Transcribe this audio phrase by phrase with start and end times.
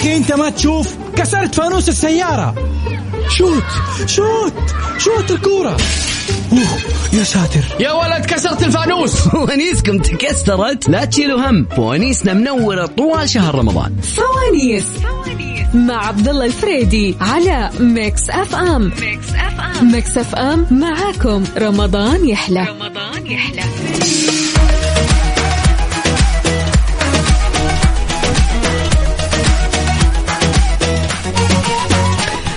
[0.00, 0.94] أخي أنت ما تشوف.
[1.16, 2.54] كسرت فانوس السيارة.
[3.28, 3.62] شوت
[4.06, 4.52] شوت
[4.98, 5.76] شوت الكورة.
[6.52, 6.78] أوه
[7.12, 7.64] يا ساتر.
[7.80, 9.14] يا ولد كسرت الفانوس.
[9.28, 10.88] فوانيسكم تكسرت.
[10.88, 11.66] لا تشيلوا هم.
[11.76, 13.96] فوانيسنا منورة طوال شهر رمضان.
[14.16, 14.86] فوانيس
[15.74, 18.92] مع عبد الله الفريدي على Mix FM.
[19.00, 19.92] Mix FM.
[19.92, 21.44] Mix FM معاكم.
[21.58, 22.66] رمضان يحلى.
[22.70, 23.62] رمضان يحلى.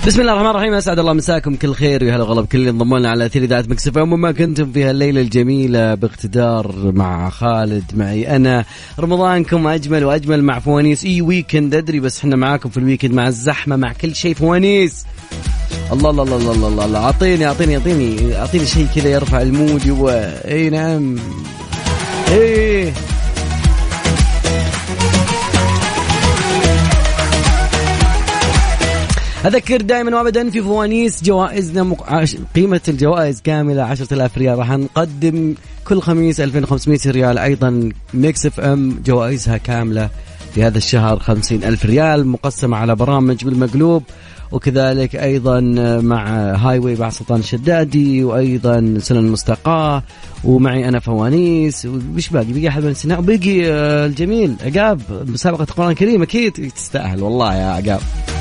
[0.08, 3.00] بسم الله الرحمن الرحيم أسعد الله مساكم كل خير ويا هلا وغلا بكل اللي انضموا
[3.00, 7.84] لنا على أثير إذاعة Mix FM وين ما كنتم في هالليلة الجميلة باقتدار مع خالد
[7.94, 8.66] معي أنا.
[9.00, 11.06] رمضانكم أجمل وأجمل مع فوانيس.
[11.06, 15.06] إي weekend أدري بس إحنا معاكم في ال weekend مع الزحمة مع كل شيء فوانيس.
[15.92, 17.00] الله الله الله الله الله الله.
[17.00, 20.10] أعطيني أعطيني أعطيني أعطيني شيء كذا يرفع ال mood و
[20.48, 21.16] إي نعم.
[22.32, 22.94] إيه
[29.46, 32.14] أذكر دائما وأبدا في فوانيس جوائزنا مق...
[32.14, 32.38] عش...
[32.56, 34.60] قيمة الجوائز كاملة 10000 ريال.
[34.60, 35.56] راح نقدم
[35.88, 37.38] كل خميس 2500 ريال.
[37.38, 40.10] أيضا Mix FM جوائزها كاملة
[40.56, 44.04] في هذا الشهر 50000 ريال مقسمة على برامج بالمقلوب
[44.52, 45.60] وكذلك أيضا
[46.02, 50.04] مع Highway بعد سلطان الشدادي وأيضا سنن المستقاه
[50.44, 51.88] ومعي أنا فوانيس.
[52.16, 53.70] وش باقي؟ بقي أحد من وبقي
[54.06, 57.24] الجميل عقاب مسابقة القران الكريم أكيد تستأهل.
[57.24, 58.33] والله يا عقاب.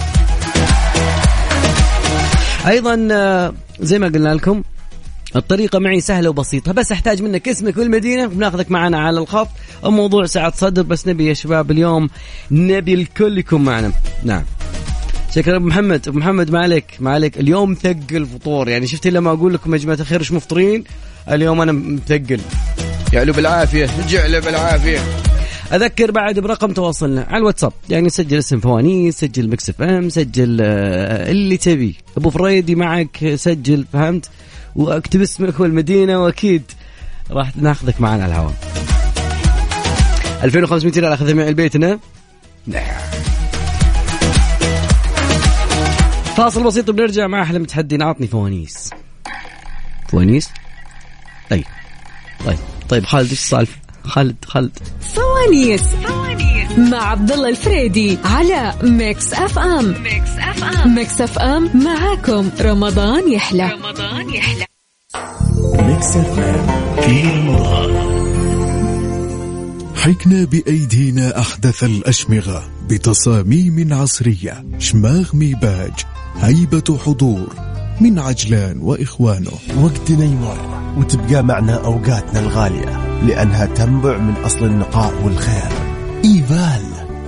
[2.67, 4.63] أيضا آه، زي ما قلنا لكم
[5.37, 9.49] الطريقة معي سهلة وبسيطة بس أحتاج منك اسمك والمدينة بناخذك معنا على الخط
[9.85, 12.11] الموضوع سعة صدر بس نبي يا شباب اليوم
[12.51, 13.93] نبي الكل يكون معنا.
[14.25, 14.43] نعم.
[15.35, 16.09] شكرا أبو محمد.
[16.09, 17.39] أبو محمد ما عليك؟ ما عليك.
[17.39, 18.69] اليوم ثقل فطور.
[18.69, 20.85] يعني شفت لما أقول لكم يا جماعة الخير إيش مفطرين؟
[21.31, 22.41] اليوم أنا مثقل.
[23.13, 23.91] جعله بالعافية.
[24.09, 24.99] جعله بالعافية.
[25.73, 27.73] أذكر بعد برقم تواصلنا على الواتساب.
[27.91, 31.97] يعني سجل اسم فوانيس سجل Mix FM سجل آه، اللي تبي.
[32.17, 34.31] أبو فريدي معك سجل فهمت؟
[34.77, 36.63] واكتب اسمك والمدينة وأكيد
[37.31, 38.55] راح ناخذك معنا على الهواء.
[40.43, 41.99] 2500 ريال أخذها معي البيتنا
[42.67, 42.85] نعم.
[46.37, 48.05] فاصل بسيط وبنرجع مع أحلى متحدي.
[48.05, 48.91] عطني فوانيس.
[50.09, 50.51] فوانيس؟
[51.51, 51.65] طيب.
[52.47, 52.59] طيب.
[52.89, 54.79] طيب خالد إيش السالفة؟ خالد خالد.
[55.01, 55.83] فوانيس
[56.79, 62.51] مع عبد الله الفريدي على Mix FM Mix FM Mix FM معاكم.
[62.61, 63.71] رمضان يحلى.
[63.73, 64.65] رمضان يحلى
[65.75, 66.67] Mix FM
[67.01, 68.23] في رمضان.
[69.97, 75.93] حكنا بأيدينا أحدث الأشمغة بتصاميم عصرية شماغ ميباج
[76.41, 77.47] هيبة حضور
[78.01, 79.53] من عجلان وإخوانه.
[79.83, 80.59] وقتنا يمر
[80.99, 83.12] وتبقى معنا أوقاتنا الغالية.
[83.27, 85.73] لأنها تنبع من أصل النقاء والخير.
[86.25, 86.83] إيفال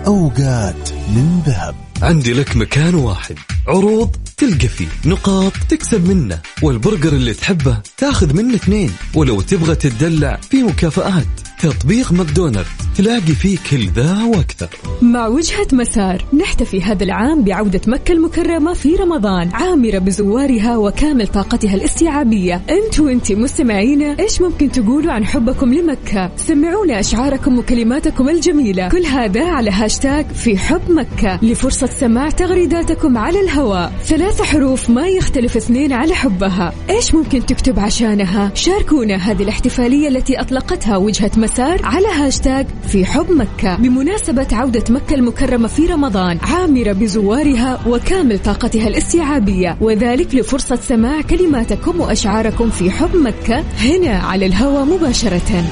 [0.06, 3.38] أوقات من ذهب عندي لك مكان واحد.
[3.68, 4.88] عروض تلقى فيه.
[5.04, 6.38] نقاط تكسب منه.
[6.62, 8.90] والبرجر اللي تحبه تاخذ منه اثنين.
[9.14, 11.26] ولو تبغى تتدلع في مكافآت.
[11.64, 12.66] تطبيق ماكدونالد.
[12.96, 14.68] تلاقي فيه كل ذا وأكثر
[15.02, 21.74] مع وجهة مسار نحتفي هذا العام بعودة مكة المكرمة في رمضان عامرة بزوارها وكامل طاقتها
[21.74, 22.62] الاستيعابية.
[22.70, 28.88] انت وانت مستمعينا إيش ممكن تقولوا عن حبكم لمكة؟ سمعونا أشعاركم وكلماتكم الجميلة.
[28.88, 31.38] كل هذا على هاشتاج في حب مكة.
[31.42, 33.92] لفرصة سماع تغريداتكم على الهواء.
[34.04, 36.72] ثلاث حروف ما يختلف اثنين على حبها.
[36.90, 41.53] إيش ممكن تكتب عشانها؟ شاركونا هذه الاحتفالية التي أطلقتها وجهة مسار.
[41.60, 43.76] على هاشتاج في حب مكة.
[43.76, 49.76] بمناسبة عودة مكة المكرمة في رمضان عامرة بزوارها وكامل طاقتها الاستيعابية.
[49.80, 55.64] وذلك لفرصة سماع كلماتكم وأشعاركم في حب مكة هنا على الهواء مباشرة.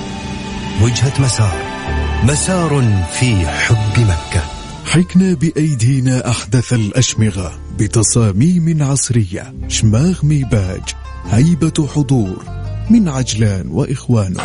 [0.82, 1.62] وجهة مسار.
[2.24, 4.42] مسار في حب مكة.
[4.84, 9.54] حكنا بأيدينا أحدث الأشمغة بتصاميم عصرية.
[9.68, 10.82] شماغ ميباج
[11.30, 12.61] هيبة حضور.
[12.92, 14.40] من عجلان وإخوانه.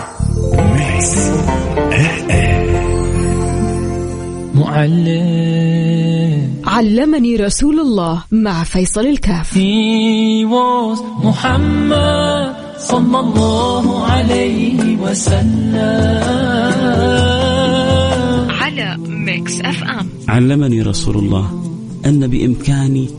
[4.55, 6.53] معلم.
[6.65, 9.53] علمني رسول الله مع فيصل الكاف.
[9.53, 15.77] He was محمد صلى الله عليه وسلم.
[18.49, 20.09] على Mix FM.
[20.29, 21.63] علمني رسول الله
[22.05, 23.09] أن بإمكاني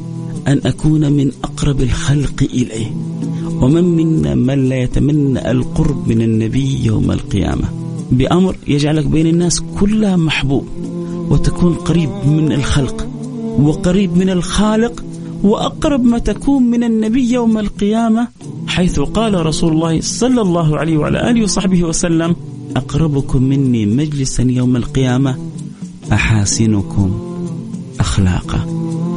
[0.49, 2.91] أن أكون من أقرب الخلق إليه.
[3.63, 7.69] ومن منا من لا يتمنى القرب من النبي يوم القيامة؟
[8.13, 10.65] بأمر يجعلك بين الناس كلها محبوب
[11.31, 13.09] وتكون قريب من الخلق
[13.59, 15.05] وقريب من الخالق
[15.43, 18.29] وأقرب ما تكون من النبي يوم القيامة
[18.67, 22.37] حيث قال رسول الله صلى الله عليه وعلى آله وصحبه وسلم
[22.77, 25.37] أقربكم مني مجلسا يوم القيامة
[26.13, 27.21] أحاسنكم
[28.01, 28.65] أخلاقا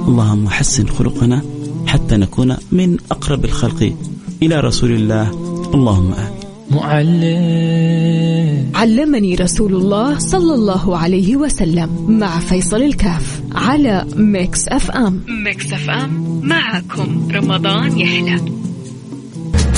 [0.07, 1.41] اللهم حسن خلقنا
[1.85, 3.95] حتى نكون من أقرب الخلق.
[4.43, 5.31] إلى رسول الله.
[5.73, 6.31] اللهم آمين.
[6.71, 8.71] معلم.
[8.75, 15.19] علمني رسول الله صلى الله عليه وسلم مع فيصل الكاف على Mix FM.
[15.45, 18.39] Mix FM معكم رمضان يحلى.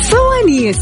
[0.03, 0.77] فوانيس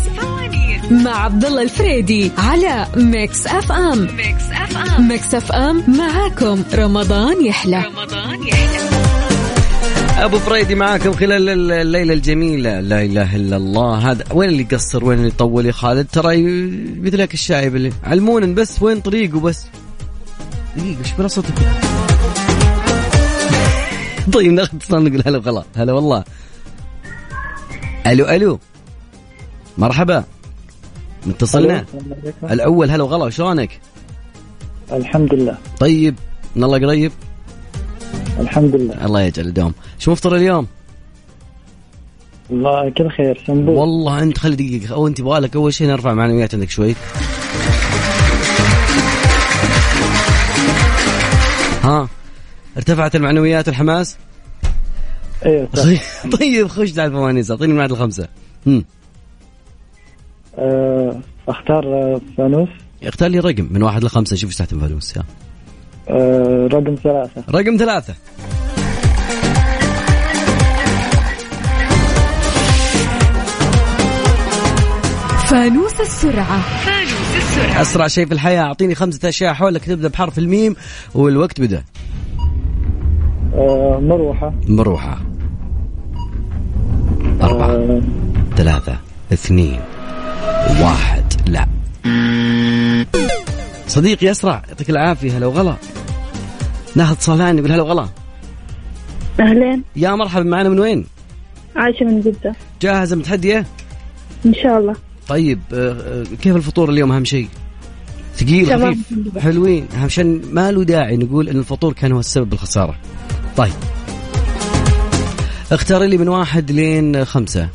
[0.91, 3.99] مع عبد الله الفريدي على Mix FM.
[3.99, 5.07] Mix FM.
[5.07, 7.77] Mix FM معاكم رمضان يحلى.
[7.77, 9.00] رمضان يحلى.
[10.21, 12.79] أبو فريدي معاكم خلال الليلة الجميلة.
[12.79, 14.11] لا إله إلا الله.
[14.11, 16.43] هذا وين اللي قصر وين اللي طول يا خالد؟ ترى
[17.01, 19.65] مثلك الشايب اللي علمونا بس وين طريقه بس.
[20.77, 21.53] دقيقة إيش بلا صوتك.
[24.33, 25.63] طيب ناخذ اتصال نقول هلا وغلا.
[25.75, 26.23] هلا والله.
[28.07, 28.59] ألو ألو.
[29.77, 30.23] مرحبا.
[31.25, 31.85] متصلنا؟
[32.43, 33.79] الأول هلا وغلا شلونك؟
[34.91, 35.57] الحمد لله.
[35.79, 36.15] طيب
[36.55, 37.11] من الله قريب؟
[38.41, 39.05] الحمد لله.
[39.05, 40.67] الله يجعل الدوم شو مفطر اليوم؟
[42.49, 46.53] والله كل خير سنبوك والله انت خلي دقيقة أو انت يبغالك أول شيء نرفع معنويات
[46.53, 46.95] عندك شوي.
[51.83, 52.07] ها
[52.77, 54.17] ارتفعت المعنويات والحماس
[55.45, 55.83] أيوه صح.
[56.39, 58.27] طيب خش على الفوانيس أعطيني من واحد لخمسه
[58.67, 58.85] هم.
[60.57, 62.69] آه، أختار فانوس.
[63.03, 65.23] اختار لي رقم من واحد لخمسة شوف إيش تحت الفانوس يا
[66.11, 67.43] آه، رقم ثلاثة.
[67.51, 68.13] رقم ثلاثة.
[75.47, 76.61] فانوس السرعة.
[76.85, 77.81] فانوس السرعة.
[77.81, 78.61] أسرع شيء في الحياة.
[78.61, 79.85] أعطيني خمسة أشياء حولك.
[79.85, 80.75] تبدأ بحرف الميم
[81.13, 81.83] والوقت بدأ.
[83.55, 84.53] آه، مروحة.
[84.67, 85.21] مروحة.
[87.41, 87.71] أربعة.
[87.71, 88.01] آه،
[88.57, 88.97] ثلاثة.
[89.33, 89.79] اثنين.
[90.81, 91.23] واحد.
[91.47, 91.67] لا.
[93.87, 94.61] صديقي أسرع.
[94.69, 95.37] يعطيك العافية.
[95.37, 95.75] هلا وغلا.
[96.95, 98.07] ناخذ صالان يقول هلا وغلا
[99.39, 99.83] أهلين.
[99.95, 101.05] يا مرحبا معنا من وين؟
[101.75, 102.55] عايشة من جدة.
[102.81, 103.65] جاهزة متحدية؟
[104.45, 104.95] إن شاء الله.
[105.27, 107.47] طيب آه، آه، كيف الفطور اليوم أهم شيء؟
[108.35, 108.65] ثقيل.
[108.65, 109.87] خفيف حلوين.
[110.03, 112.95] عشان ما له داعي نقول إن الفطور كان هو السبب بالخسارة.
[113.57, 113.73] طيب.
[115.71, 117.69] اختار لي من واحد لين خمسة.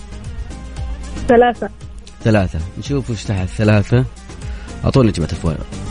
[1.28, 1.68] ثلاثة.
[2.24, 2.58] ثلاثة.
[2.78, 4.04] نشوف وش تحت ثلاثة.
[4.84, 5.85] أعطوني جماعة الفوائد.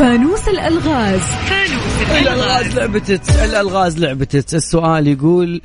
[0.00, 1.20] فانوس الألغاز.
[1.20, 2.78] فانوس الألغاز.
[2.78, 5.60] لعبتت الألغاز لعبتت السؤال يقول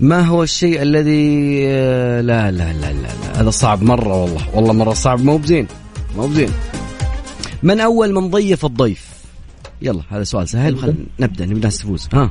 [0.00, 3.40] ما هو الشيء الذي لا لا لا لا, لا.
[3.40, 4.42] هذا صعب مرة والله.
[4.54, 5.66] والله مرة صعب مو بزين
[6.16, 6.48] مو بزين.
[7.62, 9.08] من أول من ضيف الضيف؟
[9.82, 12.08] يلا هذا سؤال سهل خل نبدأ؟ نبدأ الناس تفوز.
[12.12, 12.30] ها.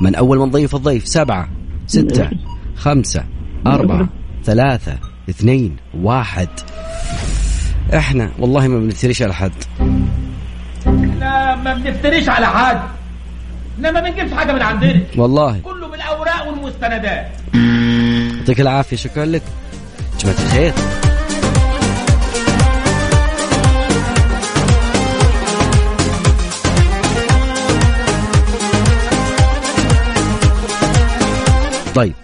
[0.00, 1.48] من أول من ضيف الضيف؟ سبعة
[1.86, 2.30] ستة
[2.84, 3.24] خمسة
[3.66, 4.08] أربعة
[4.44, 4.98] ثلاثة
[5.30, 6.48] اثنين واحد.
[7.94, 9.52] إحنا والله ما بنفتريش على حد.
[11.20, 12.80] لا ما بنفتريش على حد.
[13.78, 15.00] لا ما بنجيبش حاجة من عندنا.
[15.16, 15.60] والله.
[15.64, 17.28] كله بالأوراق والمستندات.
[18.38, 19.42] يعطيك العافية شكرا لك.
[20.20, 20.72] جماعة الخير.
[31.94, 32.14] طيب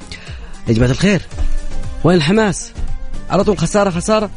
[0.68, 1.22] يا جماعة الخير
[2.04, 2.72] وين الحماس؟
[3.30, 4.30] على طول خسارة خسارة.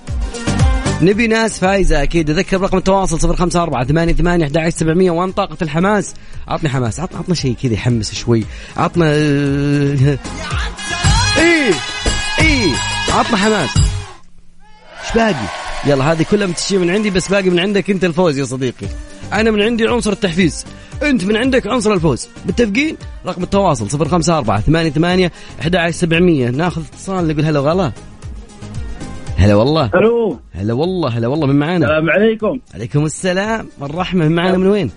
[1.02, 2.30] نبي ناس فايزة أكيد.
[2.30, 6.14] أذكر رقم التواصل صفر خمسة أربعة ثمانية ثمانية أحد سبعمية وين طاقة الحماس.
[6.48, 7.00] عطني حماس.
[7.00, 8.44] عط عطنا شيء كذا يحمس شوي.
[8.78, 9.06] عطنا
[11.38, 11.74] إيه
[12.40, 12.72] إيه.
[13.14, 13.70] عطنا حماس.
[15.04, 15.46] إيش باقي؟
[15.86, 18.88] يلا هذه كلها متشي من عندي بس باقي من عندك أنت الفوز يا صديقي.
[19.34, 20.66] أنا من عندي عنصر التحفيز.
[21.04, 22.28] أنت من عندك عنصر الفوز.
[22.46, 26.50] متفقين؟ رقم التواصل صفر خمسة أربعة ثمانية ثمانية أحد سبعمية.
[26.50, 27.92] ناخذ اتصال نقول هلا وغلا.
[29.38, 29.90] هلا والله.
[29.96, 30.40] ألو.
[30.54, 32.60] هلا والله هلا والله من معانا؟ السلام عليكم.
[32.74, 33.68] عليكم السلام.
[33.82, 34.92] الرحمة من معانا من وين؟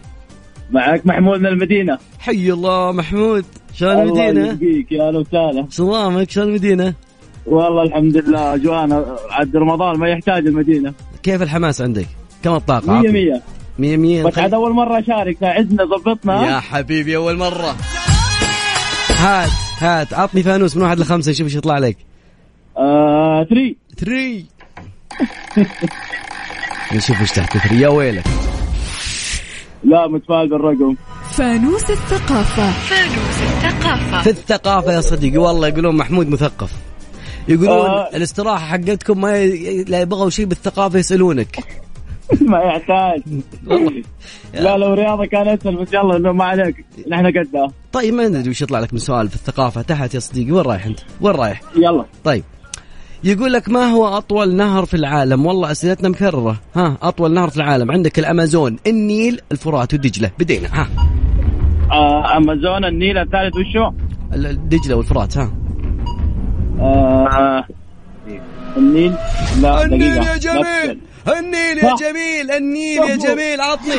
[0.71, 1.99] معك محمود من المدينة.
[2.19, 3.45] حي الله محمود.
[3.75, 5.67] شلون المدينة؟ يبقيك يا أهلا وسهلا.
[5.71, 6.95] سلامك شلون المدينة؟
[7.47, 8.55] والله الحمد لله.
[8.55, 10.95] اجوانا عد رمضان ما يحتاج المدينة.
[11.23, 12.07] كيف الحماس عندك؟
[12.43, 13.13] كم الطاقة؟ مية عطني.
[13.13, 13.43] مية.
[13.79, 14.25] مية مية.
[14.25, 15.37] بس عاد أول مرة أشارك.
[15.41, 16.47] ساعدنا ضبطنا.
[16.47, 17.77] يا حبيبي أول مرة.
[19.19, 20.15] هات هات.
[20.15, 21.97] عطني فانوس من واحد لخمسة شوف إيش يطلع لك.
[22.79, 23.47] آه
[24.01, 24.47] ثري
[26.93, 28.25] نشوف إيش تحت ثري يا ويلك.
[29.85, 30.97] لا متفائل بالرقم.
[31.31, 32.71] فانوس الثقافة.
[32.71, 34.23] فانوس الثقافة.
[34.23, 36.73] في الثقافة يا صديقي والله يقولون محمود مثقف.
[37.49, 38.09] يقولون آه.
[38.17, 39.85] الاستراحة حقتكم ما ي...
[39.85, 41.59] لا يبغوا شيء بالثقافة يسألونك.
[42.41, 43.43] ما يحتاج.
[43.67, 44.03] والله
[44.55, 46.85] لا لو رياضة كان اسهل بس يلا إنه ما عليك.
[47.09, 49.83] نحن قدها طيب ما ندري وش يطلع لك من سؤال في الثقافة.
[49.83, 52.05] تحت يا صديقي وين رايح أنت؟ وين رايح؟ يلا.
[52.25, 52.45] طيب.
[53.25, 56.57] يقول لك ما هو أطول نهر في العالم؟ والله أسئلتنا مكررة.
[56.77, 57.91] ها أطول نهر في العالم.
[57.91, 60.69] عندك الأمازون النيل الفرات ودجله بدينا.
[60.73, 60.89] ها.
[61.93, 63.93] آه أمازون النيل الثالث وشو؟
[64.53, 65.39] دجله والفرات.
[65.39, 65.51] ها.
[66.81, 67.65] آه
[68.77, 69.15] النيل؟
[69.63, 70.03] لا النيل.
[70.03, 70.99] يا جميل.
[71.39, 71.95] النيل يا.
[71.97, 72.51] جميل.
[72.51, 73.61] النيل يا جميل.
[73.61, 73.93] عطني.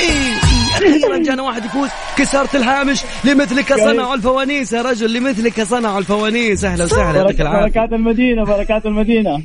[0.00, 0.32] إيه،
[0.78, 4.72] أخيرا جانا واحد يفوز كسرت الهامش لمثلك صنعوا الفوانيس.
[4.72, 6.64] يا رجل لمثلك صنعوا الفوانيس.
[6.64, 7.60] أهلا وسهلا يعطيك العافية.
[7.60, 9.42] بركات المدينة بركات المدينة.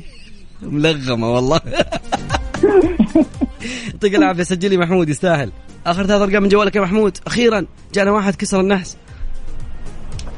[0.62, 1.60] ملغمة والله.
[3.92, 5.52] يعطيك العافية سجلي محمود يستاهل.
[5.86, 7.18] آخر ثلاث أرقام من جوالك يا محمود.
[7.26, 8.96] أخيرا جانا واحد كسر النحس.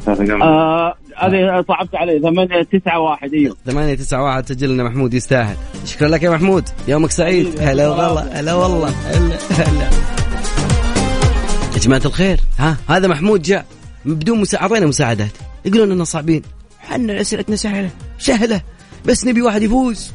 [0.08, 2.20] آه هذه صعبت علي.
[2.20, 3.56] ثمانية تسعة واحد إيوه.
[3.66, 5.56] 8 9 1 سجل لنا محمود يستاهل.
[5.84, 6.68] شكرا لك يا محمود.
[6.88, 7.60] يومك سعيد.
[7.60, 8.40] هلا والله.
[8.40, 8.88] هلا والله.
[8.88, 10.21] هلا هلا.
[11.82, 13.66] يا جماعة الخير ها؟ هذا محمود جاء
[14.04, 14.60] بدون مسا...
[14.60, 15.30] أعطينا مساعدات.
[15.64, 16.42] يقولون اننا صعبين.
[16.78, 17.90] حنا أسئلتنا سهلة.
[18.18, 18.62] سهلة.
[19.06, 20.10] بس نبي واحد يفوز.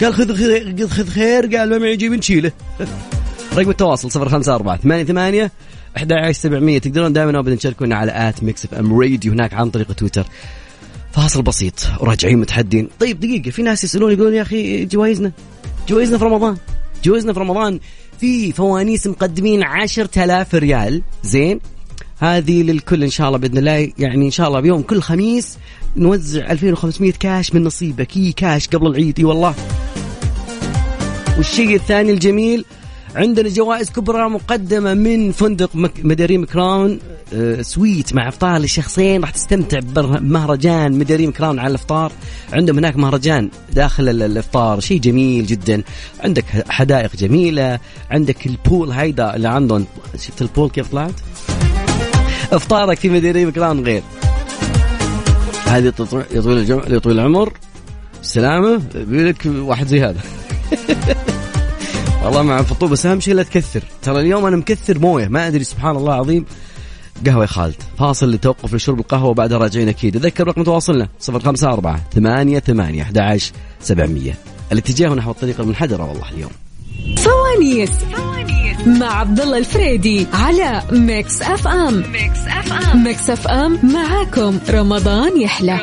[0.00, 2.52] قال خذ خذ خذ خير قال ما معي جيب نشيله.
[3.56, 5.50] رقم التواصل 054 88
[5.96, 10.26] 11700 تقدرون دائما ابدا تشاركونا على at Mix FM Radio هناك عن طريق تويتر.
[11.12, 12.88] فاصل بسيط وراجعين متحدين.
[13.00, 15.32] طيب دقيقة في ناس يسألون يقولون يا أخي جوائزنا.
[15.88, 16.56] جوائزنا في رمضان.
[17.04, 17.80] جوائزنا في رمضان.
[18.20, 21.02] في فوانيس مقدمين عشرة آلاف ريال.
[21.22, 21.60] زين؟
[22.18, 23.92] هذه للكل إن شاء الله بإذن الله.
[23.98, 25.58] يعني إن شاء الله بيوم كل خميس
[25.96, 28.16] نوزع 2500 كاش من نصيبك.
[28.16, 29.18] إي كاش قبل العيد.
[29.18, 29.54] إي والله.
[31.36, 32.64] والشيء الثاني الجميل
[33.16, 35.70] عندنا جوائز كبرى مقدمة من فندق
[36.04, 36.98] مداريم Crown
[37.34, 42.12] آه، suite مع إفطار لشخصين راح تستمتع بمهرجان مداريم Crown على الإفطار.
[42.52, 45.82] عندهم هناك مهرجان داخل ال- الإفطار شيء جميل جدا.
[46.24, 47.78] عندك حدائق جميلة
[48.10, 49.86] عندك ال pool هيدا اللي عندهم.
[50.18, 51.14] شفت ال pool كيف طلعت؟
[52.52, 54.02] إفطارك في مداريم كراون غير.
[55.66, 55.92] هذه
[56.34, 57.52] يا طويل العمر.
[58.22, 60.20] السلامة بيلك واحد زي هذا.
[62.28, 63.82] والله مع الفطور بس أهم شيء لا تكثر.
[64.02, 66.46] ترى اليوم أنا مكثر موية ما أدري سبحان الله العظيم.
[67.26, 67.74] قهوة يا خالد.
[67.98, 70.16] فاصل لتوقف لشرب القهوة وبعدها راجعين أكيد.
[70.16, 74.32] أذكر رقم تواصلنا 054 8 8 11 700
[74.72, 76.50] الاتجاه نحو الطريق المنحدرة والله اليوم.
[77.16, 77.90] فوانيس
[78.86, 82.02] مع عبد الله الفريدي على Mix FM.
[82.12, 84.58] Mix FM Mix FM معاكم.
[84.70, 85.80] رمضان يحلى.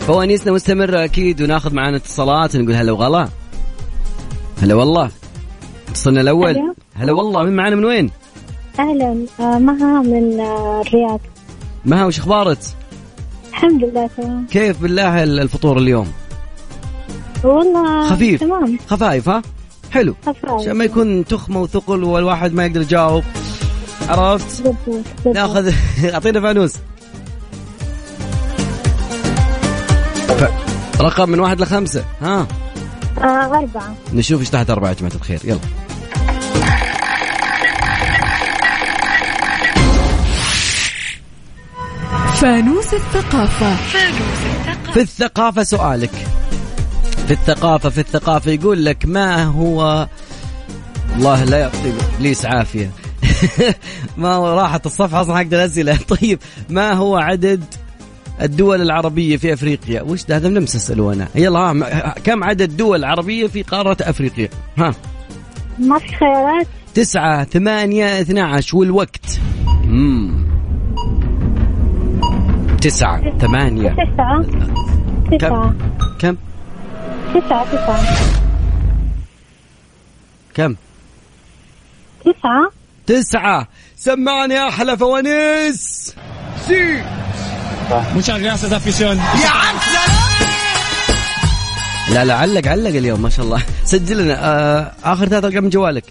[0.00, 3.28] فوانيسنا مستمرة أكيد وناخذ معنا اتصالات نقول هلا وغلا.
[4.62, 5.10] هلا والله
[5.88, 7.12] اتصلنا الأول هلا.
[7.12, 8.10] والله من معنا من وين؟
[8.78, 11.20] أهلا آه، مها من آه، الرياض
[11.84, 12.58] مها وش أخبارك؟
[13.50, 16.12] الحمد لله تمام كيف بالله الفطور اليوم؟
[17.44, 19.42] والله خفيف تمام خفايف ها؟
[19.90, 20.44] حلو خفايف.
[20.60, 23.24] عشان ما يكون تخمة وثقل والواحد ما يقدر يجاوب
[24.08, 25.36] عرفت؟ بالضبط.
[25.36, 25.72] ناخذ
[26.14, 26.74] أعطينا فانوس
[30.28, 30.44] ف...
[31.00, 32.46] رقم من واحد لخمسة ها
[33.18, 33.94] آه أربعة.
[34.14, 35.40] نشوف إيش تحت أربعة يا جماعة الخير.
[35.44, 35.60] يلا.
[42.40, 43.76] فانوس الثقافة.
[44.92, 46.10] في الثقافة سؤالك.
[47.26, 50.08] في الثقافة في الثقافة يقول لك ما هو؟
[51.16, 52.90] الله لا يعطي ابليس عافية.
[54.16, 55.98] ما راحت الصفحة أصلا حق الأسئلة.
[56.20, 56.38] طيب
[56.68, 57.64] ما هو عدد
[58.42, 60.02] الدول العربية في أفريقيا.
[60.02, 61.28] وش ده؟ هذا اساله أنا.
[61.34, 64.94] يلا ها كم عدد دول عربية في قارة أفريقيا؟ ها.
[65.78, 66.66] ما في خيارات.
[66.94, 69.40] تسعة ثمانية اثنى عشر والوقت.
[69.84, 70.50] مم.
[72.82, 73.90] تسعة ثمانية.
[73.90, 74.44] تسعة.
[75.38, 75.74] تسعة.
[76.18, 76.36] كم؟
[77.34, 78.00] تسعة تسعة.
[80.54, 80.76] كم؟
[82.24, 82.70] تسعة.
[83.06, 83.68] تسعة.
[83.96, 86.14] سمعني أحلى فوانيس
[86.66, 87.02] سي.
[87.90, 89.18] Muchas gracias, afición.
[92.14, 93.62] لا لا علق علق اليوم ما شاء الله.
[93.84, 94.36] سجل لنا.
[94.38, 96.04] آه آخر ثلاث أرقام من جوالك.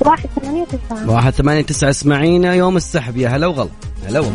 [0.00, 3.16] واحد ثمانية تسعة واحد ثمانية تسعة اسمعينا يوم السحب.
[3.16, 3.68] يا هلا وغلا.
[4.08, 4.32] هلا وغلا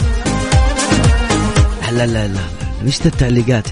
[1.92, 2.40] لا لا لا
[2.86, 3.68] وش التعليقات؟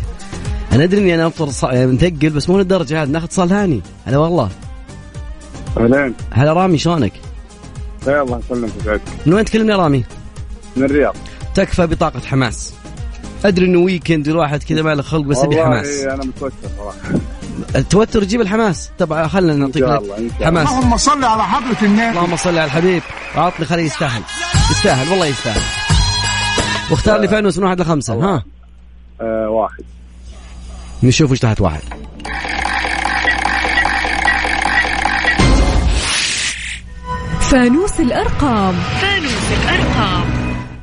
[0.71, 1.63] أنا أدري إني أنا أفطر ص...
[1.63, 3.09] مثقل بس مو للدرجة هذه.
[3.09, 4.49] ناخذ اتصال ثاني هلا والله.
[5.77, 6.15] أهلين.
[6.31, 7.13] هلا رامي شلونك؟
[8.07, 10.03] يا الله يسلمك من وين تكلمني يا رامي؟
[10.75, 11.15] من الرياض.
[11.55, 12.73] تكفى بطاقة حماس.
[13.45, 15.87] أدري إنه ويكند الواحد كذا ما له خلق بس ابي حماس.
[15.87, 17.19] أنا متوتر صراحة.
[17.75, 18.89] التوتر يجيب الحماس.
[18.99, 19.83] طبعا خلنا نعطيك
[20.41, 20.69] حماس.
[20.69, 23.01] اللهم صل على حضرة النبي اللهم صل على الحبيب.
[23.37, 24.21] وعطني خليه يستاهل.
[24.71, 25.61] يستاهل والله يستاهل.
[26.91, 28.43] واختار لي فانوس من واحد لخمسة ها؟
[29.21, 29.83] آه واحد.
[31.03, 31.81] نشوف وش تحت واحد.
[37.41, 38.75] فانوس الأرقام.
[39.01, 40.32] فانوس الأرقام.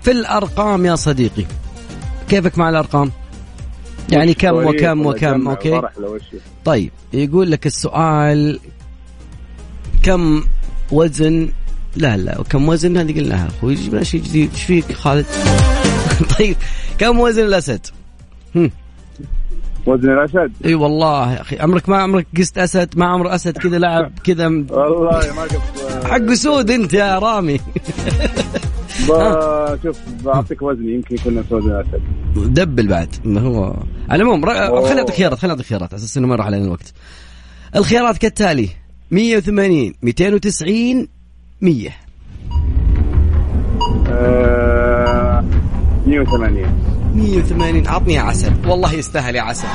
[0.03, 1.45] في الأرقام يا صديقي.
[2.29, 3.11] كيفك مع الأرقام؟
[4.13, 5.81] يعني كم وكم وكم أوكي؟
[6.65, 8.61] طيب يقول لك السؤال
[10.03, 10.43] كم
[10.93, 11.49] وزن
[11.97, 15.27] لا لا كم وزن هذه قلناها أخوي جيب لنا شيء جديد؟ إيش فيك خالد؟
[16.39, 16.57] طيب
[16.99, 17.87] كم وزن الأسد.
[19.87, 23.79] وزن الأسد؟ إي والله يا أخي عمرك ما عمرك قست أسد؟ ما عمر أسد كذا
[23.79, 27.61] لعب كذا؟ م- والله ما قلت حق سود أنت يا رامي.
[29.83, 32.01] شوف بعطيك وزني يمكن يكون نفس وزن الاسد
[32.55, 33.77] دبل بعد ما هو
[34.09, 34.47] على العموم.
[34.47, 36.93] خلينا نعطيك خيارات خلينا نعطيك خيارات على أساس إنه ما راح علينا الوقت.
[37.77, 38.69] الخيارات كالتالي
[39.11, 41.09] 180 290
[41.61, 41.91] 100
[44.09, 45.45] آه،
[46.07, 46.67] 180
[47.15, 48.53] 180 عطني يا عسل.
[48.67, 49.67] والله يستاهل يا عسل!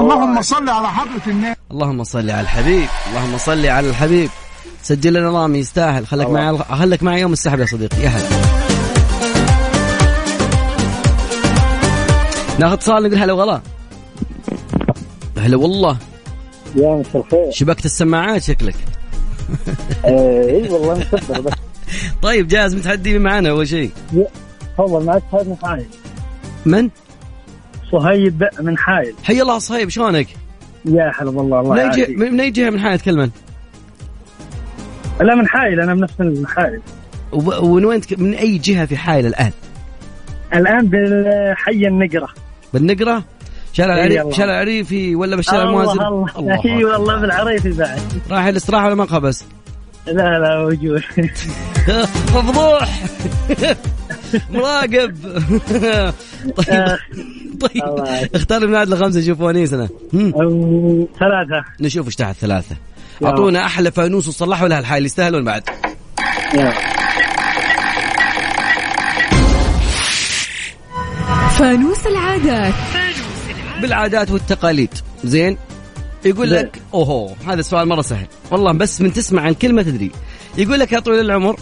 [0.00, 1.56] اللهم صل على حضرة النبي.
[1.70, 4.30] اللهم صل على الحبيب اللهم صل على الحبيب.
[4.82, 6.06] سجل لنا رامي يستاهل.
[6.06, 8.02] خليك معي خليك معي يوم السحب يا صديقي.
[8.02, 8.28] يا هلا.
[12.58, 13.60] ناخذ اتصال نقول هلا وغلا.
[15.38, 15.96] هلا والله.
[16.76, 17.50] يا مساء الخير.
[17.50, 18.74] شبكت السماعات شكلك.
[20.04, 21.52] اي والله مصدر بس.
[22.22, 23.90] طيب جاهز متحدي معنا أول شيء.
[24.78, 25.86] تفضل معك صهيب من حايل.
[26.66, 26.90] من؟
[27.92, 29.14] صهيب من حايل.
[29.24, 30.28] حي الله صهيب شلونك؟
[30.84, 32.18] يا حلو والله الله من أي جهه يعافيك.
[32.18, 33.30] من أي جهة من حاله تكلمن؟
[35.20, 36.80] لا من حايل أنا بنفس من حايل
[37.32, 39.50] وب- ومن وين من أي جهة في حائل الآن؟
[40.54, 42.28] الآن بالحي النقرة.
[42.74, 43.24] بالنقرة؟
[43.72, 44.32] شارع إي العريف الله.
[44.32, 46.64] شارع العريفي ولا بالشارع الله الموازن؟ الله.
[46.64, 49.32] إي والله بالعريفي بعد راح الاستراحة ولا مقهى
[50.06, 51.02] لا لا موجود
[52.34, 53.00] مفضوح
[54.54, 55.16] مراقب!
[57.60, 57.82] طيب.
[57.98, 58.34] طيب.
[58.34, 60.30] اختار من واحد لخمسة نشوف ونيسنا هم.
[61.20, 61.64] ثلاثة.
[61.80, 62.76] نشوف إيش تحت ثلاثة.
[62.76, 62.95] يلا.
[63.24, 65.62] أعطونا أحلى فانوس وصلحوا لها الحال يستاهلون بعد.
[71.58, 72.74] فانوس العادات.
[73.82, 74.94] بالعادات والتقاليد.
[75.24, 75.58] زين؟
[76.24, 76.50] يقول.
[76.50, 78.26] لك أوهو هذا سؤال مرة سهل.
[78.50, 80.10] والله بس من تسمع عن كلمة تدري.
[80.58, 81.56] يقول لك يا طويل العمر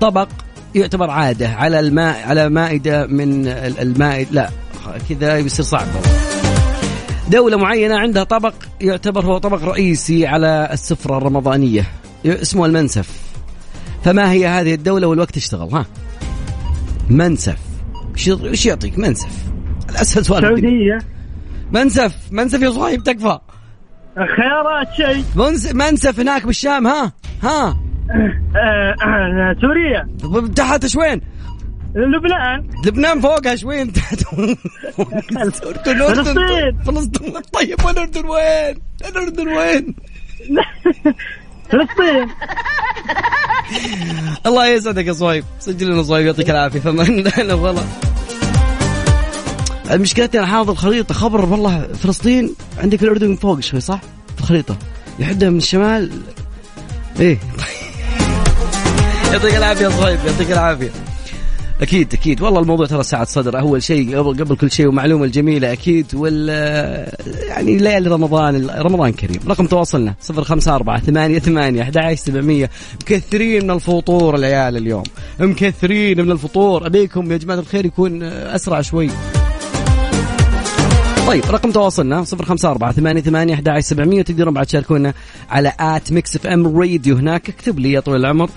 [0.00, 0.28] طبق
[0.74, 4.50] يعتبر عادة على الماء على مائدة من ال- المائد لا
[5.08, 5.86] كذا بيصير صعب.
[7.30, 11.84] دولة معينة عندها طبق يعتبر هو طبق رئيسي على السفرة الرمضانية
[12.26, 13.10] اسمه المنسف.
[14.04, 15.86] فما هي هذه الدولة والوقت اشتغل؟ ها.
[17.10, 17.58] منسف.
[18.44, 19.28] إيش يعطيك؟ منسف.
[19.90, 20.42] الاسهل سؤال.
[20.42, 20.98] سعودية.
[21.72, 22.16] منسف.
[22.30, 23.38] منسف يا صهيب تكفى.
[24.16, 25.24] خيارات شيء.
[25.36, 27.12] منس- منسف هناك بالشام ها.
[27.42, 27.68] ها.
[28.56, 30.08] آه، آه، سوريا.
[30.54, 31.20] تحت إيش وين؟
[31.94, 32.70] لبنان.
[32.86, 33.96] لبنان فوقها شوي انت.
[35.30, 36.78] الاردن الاردن فلسطين.
[36.86, 37.40] فلسطين.
[37.52, 39.94] طيب والاردن وين؟ الاردن وين؟
[41.70, 42.28] فلسطين.
[44.46, 45.44] الله يسعدك يا صهيب.
[45.60, 46.80] سجل لنا صهيب يعطيك العافية.
[46.80, 47.86] فمن لا والله
[49.90, 51.14] المشكلة أنا حافظ الخريطة.
[51.14, 54.00] خبر والله فلسطين عندك الأردن من فوق شوي صح؟
[54.34, 54.76] في الخريطة.
[55.18, 56.10] يحدها من الشمال.
[57.20, 57.38] إيه.
[59.32, 60.90] يعطيك العافية يا صهيب يعطيك العافية.
[61.82, 62.42] أكيد أكيد.
[62.42, 63.60] والله الموضوع ترى ساعة صدر.
[63.60, 66.48] أول شيء قبل كل شيء ومعلومة الجميلة أكيد وال
[67.48, 69.40] يعني ليالي رمضان رمضان كريم.
[69.48, 72.70] رقم تواصلنا 054 ثمانية ثمانية 11 700
[73.02, 75.02] مكثرين من الفطور العيال اليوم.
[75.40, 76.86] مكثرين من الفطور.
[76.86, 79.10] أبيكم يا جماعة الخير يكون أسرع شوي.
[81.26, 85.14] طيب رقم تواصلنا 054 ثمانية ثمانية 11 700 تقدرون بعد تشاركونا
[85.50, 87.16] على at Mix FM Radio.
[87.16, 88.50] هناك اكتب لي يا طويل العمر.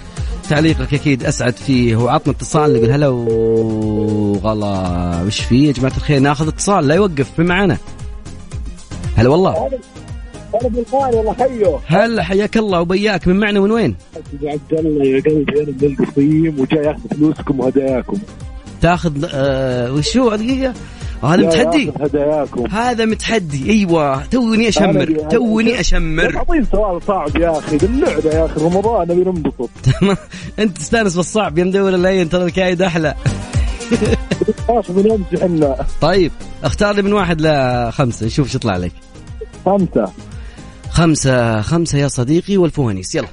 [0.50, 1.96] تعليقك أكيد أسعد فيه.
[1.96, 5.24] وعطنا اتصال نقول هلا وغلا.
[5.28, 7.78] وش فيه يا جماعة الخير؟ ناخذ اتصال لا يوقف بمعنا
[9.16, 9.70] هلا والله.
[11.88, 13.28] هلا حياك الله وبياك.
[13.28, 13.96] من معنا من وين؟
[14.44, 18.18] عبد الله يا قلبي أنا من القصيم وجاي اخذ فلوسكم وهداياكم.
[18.82, 20.74] تاخذ آه وشو دقيقة.
[21.24, 22.68] هذا متحدي؟ هداياكم.
[22.68, 23.72] هذا متحدي.
[23.72, 24.26] أيوه.
[24.26, 26.38] توني أشمر توني أشمر.
[26.38, 27.78] اعطيني سؤال صعب يا أخي.
[27.78, 29.70] باللعبة يا أخي رمضان نبي ننبسط.
[30.60, 33.16] أنت تستانس بالصعب يا مدور اللين ترى الكايد أحلى.
[36.02, 36.32] طيب
[36.64, 38.92] اختار لي من واحد لخمسه نشوف شو يطلع لك.
[39.66, 40.12] خمسة.
[40.90, 41.62] خمسة.
[41.62, 43.28] خمسة يا صديقي والفوانيس يلا.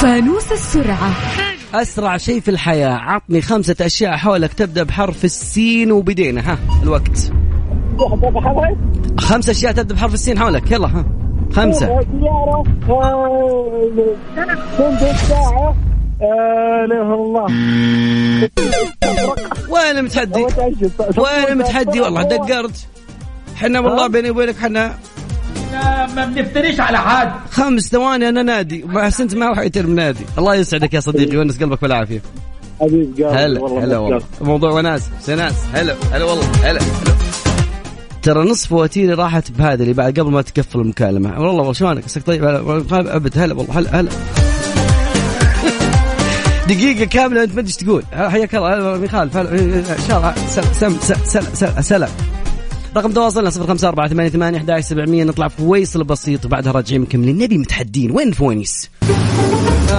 [0.00, 1.45] فانوس السرعة.
[1.74, 2.94] أسرع شيء في الحياة.
[2.94, 4.52] عطني خمسة أشياء حولك.
[4.52, 6.52] تبدأ بحرف السين وبدينا.
[6.52, 7.32] ها الوقت.
[9.18, 10.70] خمسة أشياء تبدأ بحرف السين حولك.
[10.70, 11.04] يلا ها.
[11.52, 12.06] خمسة.
[19.70, 20.46] وين المتحدي؟
[21.18, 22.86] وين المتحدي؟ والله دقرت.
[23.56, 24.94] حنا والله بيني وبينك حنا
[26.16, 27.32] ما بنفتريش على حد.
[27.50, 28.82] خمس ثواني أنا نادي.
[28.82, 32.22] ما حسنت ما وحيت نادي الله يسعدك يا صديقي ونس قلبك بالعافية.
[32.80, 33.24] حبيب قلبي.
[33.24, 34.16] هلا هلا والله.
[34.16, 34.28] مساك.
[34.40, 35.54] موضوع وناس سناس.
[35.74, 37.14] هلا هلا والله هلا هلا.
[38.22, 41.40] ترى نصف فواتيري راحت بهذا اللي بعد قبل ما تقفل المكالمة.
[41.40, 43.38] والله والله شلونك؟ طيب هلا أبد.
[43.38, 44.10] هلا والله هلا هلا.
[46.68, 48.02] دقيقة كاملة أنت ما أدري تقول.
[48.12, 48.94] حياك الله هلا
[49.52, 52.10] إن شاء الله سلام سلام سلام سلام, سلام.
[52.96, 55.24] رقم تواصلنا صفر خمسة أربعة ثمانية ثمانية أحد سبعمية.
[55.24, 58.10] نطلع فويصل بسيط وبعدها راجعين مكملين نبي متحدين.
[58.10, 58.90] وين فوانيس؟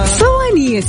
[0.06, 0.86] فوانيس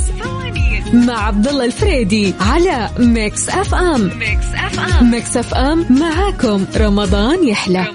[0.92, 5.10] مع عبد الله الفريدي على Mix FM Mix FM.
[5.10, 6.64] Mix FM معاكم.
[6.76, 7.86] رمضان يحلى.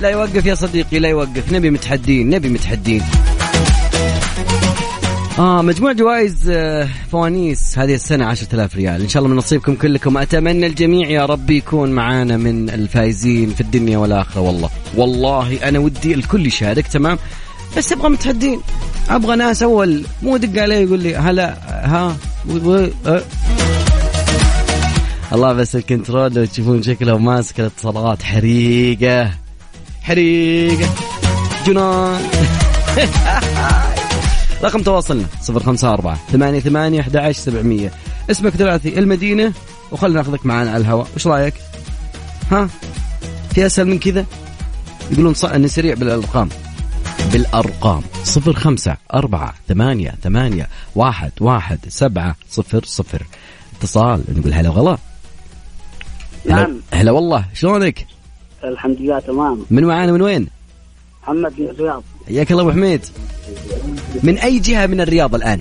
[0.00, 1.52] لا يوقف يا صديقي لا يوقف.
[1.52, 3.02] نبي متحدين نبي متحدين.
[5.38, 9.02] آه مجموع جوائز آه، فوانيس هذه السنة عشرة آلاف ريال.
[9.02, 10.18] إن شاء الله من نصيبكم كلكم.
[10.18, 14.40] أتمنى الجميع يا رب يكون معانا من الفايزين في الدنيا والآخرة.
[14.40, 17.18] والله والله أنا ودي الكل يشارك تمام؟
[17.76, 18.60] بس أبغى متحدين.
[19.10, 20.04] أبغى ناس أول.
[20.22, 22.16] مو دق علي يقول لي هلا ها.
[25.32, 28.22] الله بس ال control لو تشوفون شكله ماسك الاتصالات.
[28.22, 29.30] حريقة
[30.02, 30.88] حريقة.
[31.66, 32.20] جنان.
[34.62, 37.92] رقم تواصلنا صفر خمسة أربعة ثمانية ثمانية أحد عشر سبعمية.
[38.30, 39.52] اسمك ثلاثي المدينة
[39.92, 41.08] وخلنا ناخذك معنا على الهواء.
[41.16, 41.54] وش رأيك؟
[42.50, 42.68] ها؟
[43.54, 44.26] في أسهل من كذا؟
[45.10, 46.48] يقولون صح أني سريع بالأرقام.
[47.32, 48.02] بالأرقام.
[48.24, 53.26] صفر خمسة أربعة ثمانية ثمانية واحد واحد سبعة صفر صفر.
[53.78, 54.98] اتصال نقول هلا وغلا.
[56.44, 56.80] نعم.
[56.94, 57.44] هلا والله.
[57.54, 58.06] شلونك؟
[58.64, 59.64] الحمد لله تمام.
[59.70, 60.57] من معانا؟ من وين؟
[61.28, 62.02] محمد بن الرياض.
[62.26, 63.00] حياك الله أبو حميد.
[64.22, 65.60] من أي جهة من الرياض الآن؟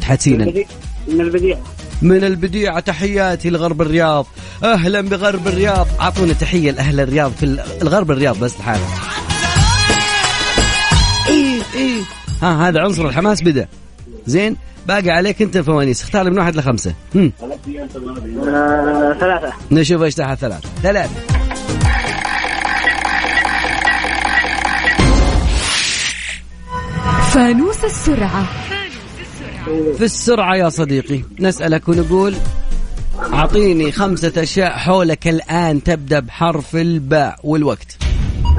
[0.00, 0.44] تحدثينا
[1.08, 1.58] من البديع.
[2.02, 4.26] من البديعة تحياتي لغرب الرياض.
[4.64, 5.86] أهلا بغرب الرياض.
[6.00, 8.88] أعطونا تحية لأهل الرياض في ال- الغرب الرياض بس لحالها
[11.28, 12.00] إيه إيه.
[12.42, 13.68] ها هذا عنصر الحماس بدا.
[14.26, 14.56] زين
[14.88, 16.02] باقي عليك أنت فوانيس.
[16.02, 16.94] اختار من واحد لخمسة.
[17.14, 17.32] هم.
[17.42, 19.52] آه، ثلاثة.
[19.70, 21.10] نشوف إيش تحت ثلاث ثلاث
[27.34, 28.44] فانوس السرعة.
[29.96, 32.34] في السرعة يا صديقي نسألك ونقول
[33.32, 37.96] أعطيني خمسة أشياء حولك الآن تبدأ بحرف الباء والوقت.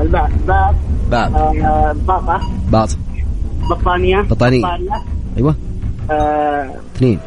[0.02, 0.76] الباب باب
[1.12, 2.98] باب آه، بطاقة باط.
[3.70, 4.22] بطانية.
[4.22, 4.62] بطانية.
[4.62, 5.04] بطانية.
[5.38, 5.56] أيوة.
[6.12, 7.20] آه، اثنين.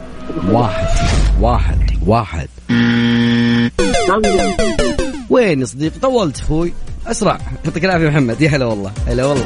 [0.51, 0.87] واحد.
[1.41, 1.79] واحد.
[2.07, 2.49] واحد.
[5.31, 6.73] وين يا صديقي؟ طولت أخوي.
[7.07, 7.39] أسرع.
[7.65, 8.41] يعطيك العافية محمد.
[8.41, 8.93] يا هلا والله.
[9.07, 9.45] هلا والله.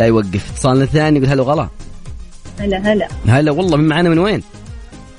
[0.00, 0.50] لا يوقف.
[0.50, 1.68] اتصالنا الثاني يقول هلا وغلا.
[2.58, 3.08] هلا هلا.
[3.28, 4.42] هلا والله من معانا من وين؟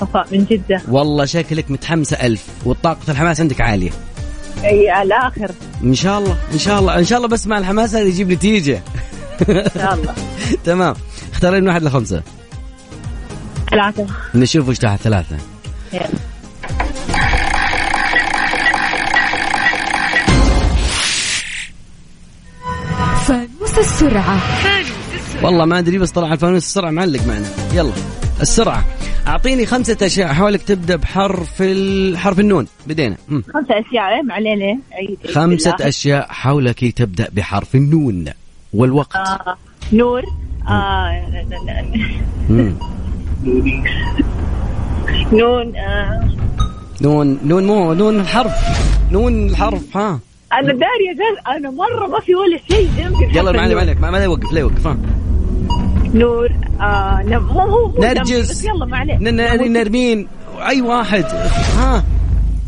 [0.02, 0.82] صفاء من جدة.
[0.88, 3.91] والله شكلك متحمسة ألف وطاقه الحماس عندك عالية.
[4.63, 5.52] أي على الآخر
[5.84, 8.82] إن شاء الله إن شاء الله إن شاء الله بس مع الحماس هذا يجيب نتيجه
[9.50, 10.13] إن شاء الله.
[10.65, 10.96] تمام.
[11.32, 12.24] اختار لي من واحد لخمسة.
[13.72, 15.38] ثلاثة نشوف وش تحت ثلاثة.
[15.94, 16.10] يلا.
[23.28, 24.71] فانوس السرعة.
[25.43, 27.91] والله ما ادري بس طلع الفانوس السرعه معلق معنا يلا
[28.41, 28.86] السرعه
[29.27, 31.63] اعطيني خمسه اشياء حولك تبدا بحرف.
[32.15, 35.75] حرف النون بدينا إيه؟ معليلة عيد عيد خمسه.
[35.82, 38.25] اشياء حولك تبدا بحرف النون
[38.73, 39.58] والوقت آه
[39.93, 40.21] نور
[40.67, 41.21] آه.
[45.32, 46.30] نون آه
[47.01, 48.51] نون نون مو نون الحرف
[49.12, 50.19] نون الحرف ها
[50.54, 53.82] أنا دارية جل أنا مرة ما في ولا شيء جنبي يلا ما عليك ما.
[53.82, 54.97] عليك ما ما لا يوقف لا يوقف ها
[56.13, 56.50] نور
[56.82, 58.63] آه نم مو جنبي، نرجس.
[58.65, 58.86] يلا
[59.19, 60.28] ن- نرمين.
[60.67, 61.26] أي واحد؟
[61.78, 62.04] ها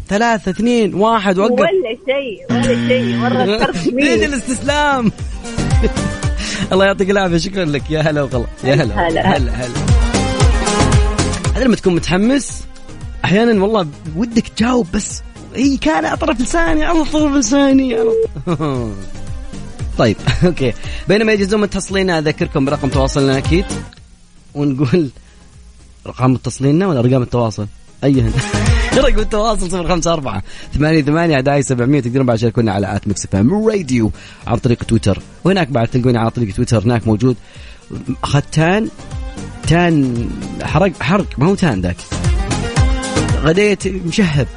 [0.09, 1.69] ثلاثة اثنين واحد وقف ولا
[2.05, 5.11] شيء ولا شيء مرة ليش مين الاستسلام؟
[6.71, 7.37] الله يعطيك العافية.
[7.37, 7.91] شكرا لك.
[7.91, 8.45] يا هلا وغلا.
[8.63, 9.37] يا هلا هلا.
[9.37, 9.73] هلا هلا.
[11.65, 12.63] لما تكون متحمس
[13.25, 15.21] أحيانا والله ودك تجاوب بس
[15.55, 18.47] هي كان على طرف لساني على طرف لساني على-
[19.97, 20.73] طيب أوكي.
[21.07, 23.65] بينما يجهزون متصلين أذكركم برقم تواصلنا أكيد.
[24.55, 25.09] ونقول
[26.05, 27.67] ارقام متصليننا ولا ارقام التواصل؟
[28.03, 28.33] ايهن
[28.97, 30.41] رقم التواصل 054
[30.73, 34.11] 88 11 700 تقدرون بعد تشاركونا على at Mix FM Radio
[34.47, 35.19] عن طريق تويتر.
[35.43, 37.35] وهناك بعد تلقوني على طريق تويتر هناك موجود.
[38.23, 38.89] اخذت tan.
[39.67, 40.29] tan
[40.63, 41.25] حرق حرق.
[41.37, 41.97] ما هو tan ذاك.
[43.43, 44.47] غديت مشهب.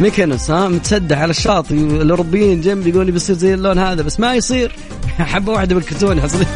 [0.00, 4.72] ميكونوس ها متسدح على الشاطئ الاوروبيين جنبي يقولون بيصير زي اللون هذا بس ما يصير.
[5.18, 6.44] حبة واحدة بالكرتون حصل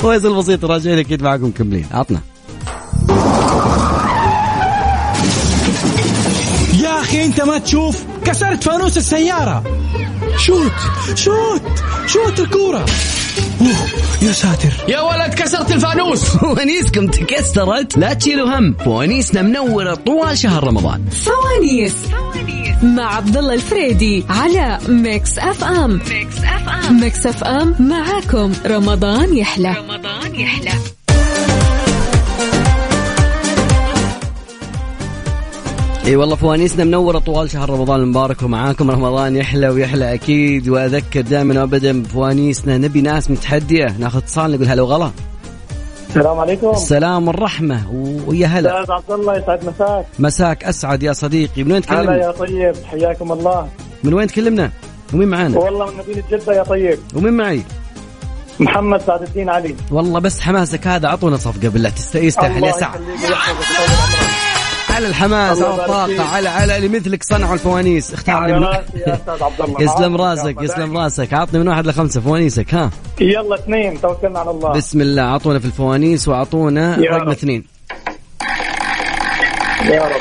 [0.00, 1.86] فويصل بسيط راجعين أكيد معكم مكملين.
[1.92, 2.20] عطنا.
[6.82, 9.64] يا أخي أنت ما تشوف؟ كسرت فانوس السيارة.
[10.38, 10.72] شوت.
[11.14, 11.62] شوت.
[12.06, 12.86] شوت الكورة.
[14.22, 14.68] يا ساتر.
[14.88, 16.24] يا ولد كسرت الفانوس.
[16.36, 18.74] فوانيسكم تكسرت لا تشيلوا هم.
[18.84, 21.04] فوانيسنا منورة طوال شهر رمضان.
[21.10, 21.94] فوانيس
[22.82, 26.00] مع عبد الله الفريدي على Mix FM.
[26.10, 27.00] Mix FM.
[27.00, 28.52] Mix FM معاكم.
[28.66, 29.74] رمضان يحلى.
[29.78, 30.72] رمضان يحلى.
[36.06, 41.60] إي والله فوانيسنا منورة طوال شهر رمضان المبارك ومعاكم رمضان يحلى ويحلى أكيد وأذكر دائما
[41.60, 45.10] وابدا بفوانيسنا نبي ناس متحدية ناخذ اتصال نقول هلا وغلا.
[46.08, 46.70] السلام عليكم.
[46.70, 47.82] السلام والرحمة
[48.26, 48.80] ويا هلا.
[48.82, 50.06] أستاذ عبد الله يسعد مساك.
[50.18, 53.68] مساك أسعد يا صديقي من وين هلا تكلمنا؟ يا طيب حياكم الله.
[54.04, 54.70] من وين تكلمنا؟
[55.14, 56.98] ومين معانا؟ والله من مدينة جدة يا طيب.
[57.14, 57.62] ومين معي؟
[58.60, 59.74] محمد سعد الدين علي.
[59.90, 63.00] والله بس حماسك هذا أعطونا صفقة بالله تست- يستاهل الله يا سعد
[64.94, 66.20] على الحماس على فيك.
[66.20, 69.82] على على اللي مثلك صنعوا الفوانيس اختار لي على من راسي يا أستاذ عبد الله
[69.82, 70.16] يسلم.
[70.16, 75.00] راسك يسلم راسك عطني من واحد لخمسة فوانيسك ها يلا اثنين توكلنا على الله بسم
[75.00, 77.30] الله اعطونا في الفوانيس واعطونا رقم.
[77.30, 77.64] اثنين
[79.84, 80.20] يا رب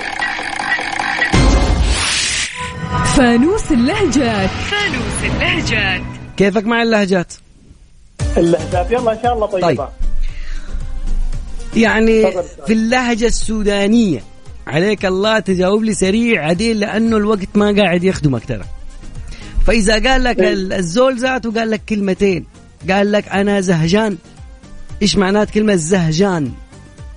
[3.06, 6.02] فانوس اللهجات فانوس اللهجات
[6.38, 7.34] كيفك مع اللهجات؟
[8.38, 9.88] اللهجات يلا إن شاء الله طيبة طيب.
[11.76, 12.32] يعني.
[12.68, 14.24] في اللهجة السودانية
[14.68, 18.64] عليك الله تجاوب لي سريع عديل لأنه الوقت ما قاعد يخدمك ترى.
[19.66, 20.40] فإذا قال لك.
[20.40, 22.46] ال- الزول ذاته قال لك كلمتين.
[22.90, 24.18] قال لك أنا زهجان.
[25.02, 26.52] إيش معنات كلمة زهجان؟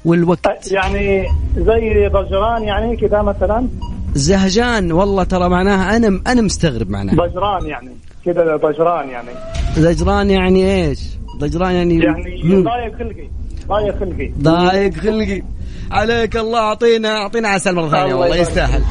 [0.04, 0.72] والوقت.
[0.72, 3.68] يعني زي ضجران يعني كذا مثلا؟
[4.14, 7.14] زهجان والله ترى معناها أنا أنا مستغرب معناها.
[7.16, 7.90] ضجران يعني
[8.24, 9.30] كذا ضجران يعني.
[9.76, 11.00] زجران يعني إيش؟
[11.38, 12.62] ضجران يعني يعني.
[12.62, 13.28] ضايق خلقي
[13.68, 14.32] ضايق خلقي.
[14.38, 15.42] ضايق خلقي.
[15.90, 18.82] عليك الله اعطينا أعطينا عسل مرة ثانية الله والله يستاهل.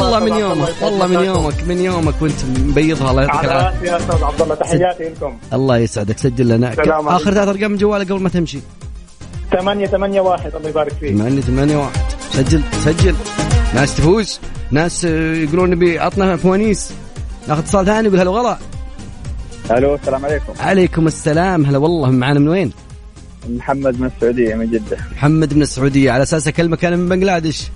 [0.00, 1.24] والله من يومك الله، والله من.
[1.24, 3.90] يومك من يومك وأنت مبيضها الله يعطيك العافية.
[3.90, 5.38] يا أستاذ عبد الله تحياتي لكم.
[5.52, 6.72] الله يسعدك سجل لنا.
[7.16, 8.60] آخر ثلاث أرقام من جوالك قبل ما تمشي.
[9.52, 11.16] 8 8 1 الله يبارك فيك.
[11.16, 11.90] 8 8 1
[12.32, 13.14] سجل سجل.
[13.74, 14.40] ناس تفوز.
[14.70, 16.92] ناس آه، يقولون نبي عطنا فوانيس.
[17.48, 18.58] ناخذ اتصال ثاني يقول هلا غلا
[19.70, 20.52] ألو السلام عليكم.
[20.60, 21.66] عليكم السلام.
[21.66, 22.72] هلا والله معنا من وين؟
[23.50, 24.96] محمد من السعودية من جدة.
[25.12, 26.10] محمد من السعودية.
[26.10, 27.70] على أساس اكلمك أنا من بنجلاديش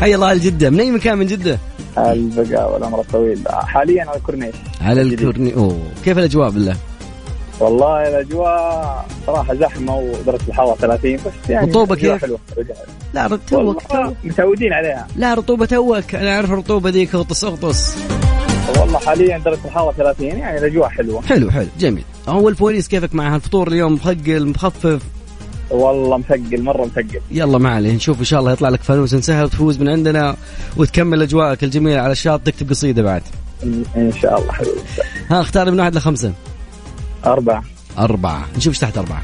[0.00, 1.58] حي الله أهل جده من أي مكان من جدة؟
[1.98, 3.38] البقاء والعمر الطويل.
[3.48, 4.54] حاليا على الكورنيش.
[4.80, 5.78] على الكورني أوه.
[6.04, 6.76] كيف الأجواء بالله؟
[7.60, 12.38] والله الأجواء صراحة زحمة ودرجة الحرارة 30 بس يعني رطوبة أجواء كيف؟ حلوة
[13.14, 13.82] لا توك
[14.24, 15.06] متعودين عليها.
[15.16, 16.14] لا رطوبة توك.
[16.14, 17.96] أنا أعرف الرطوبة ذيك اغطس أغطس.
[18.78, 21.22] والله حاليا درجة الحرارة 30 يعني الأجواء حلوة.
[21.22, 21.66] حلو حلو.
[21.78, 22.04] جميل.
[22.30, 25.02] هو الفوانيس كيفك معها؟ الفطور اليوم مخقل مخفف؟
[25.70, 29.44] والله مثقل مرة مثقل يلا ما عليه نشوف إن شاء الله يطلع لك فانوس انسهل
[29.44, 30.36] وتفوز من عندنا
[30.76, 33.22] وتكمل أجواءك الجميلة على الشاط تكتب قصيدة بعد.
[33.96, 34.80] ان شاء الله حبيبي
[35.30, 36.32] ها اختار من واحد لخمسة.
[37.26, 37.62] أربعة.
[37.98, 38.46] أربعة.
[38.56, 39.22] نشوف إيش تحت أربعة.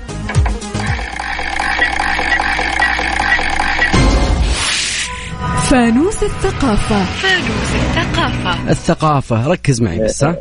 [5.70, 7.04] فانوس الثقافة.
[7.04, 8.70] فانوس الثقافة.
[8.70, 10.36] الثقافة ركز معي بس ها.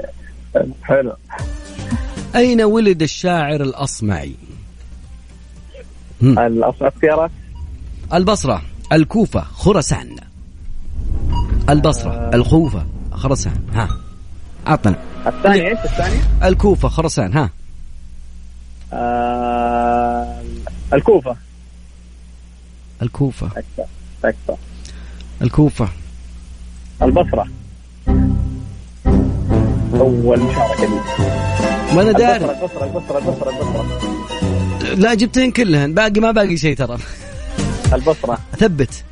[0.83, 1.13] حلو.
[2.35, 4.35] أين ولد الشاعر الأصمعي؟
[6.21, 7.31] الاختيارات
[8.13, 8.61] البصرة
[8.93, 10.15] الكوفة خراسان.
[11.69, 13.65] البصرة الكوفة خراسان.
[13.73, 13.89] ها.
[14.67, 14.95] عطنا.
[15.27, 17.33] الثانية إيش الثانية؟ الكوفة خراسان.
[17.33, 17.49] ها.
[18.93, 20.43] آه
[20.93, 21.35] الكوفة.
[23.01, 23.47] الكوفة.
[23.47, 23.85] أكثر
[24.25, 24.57] أكثر
[25.41, 25.89] الكوفة.
[27.01, 27.47] البصرة.
[29.93, 30.99] أول مشاركة لي
[31.97, 32.45] وأنا داري.
[32.45, 35.93] البصرة البصرة البصرة البصرة لا جبتهن كلهن.
[35.93, 36.97] باقي ما باقي شيء ترى.
[37.93, 38.37] البصرة.
[38.59, 39.03] ثبت.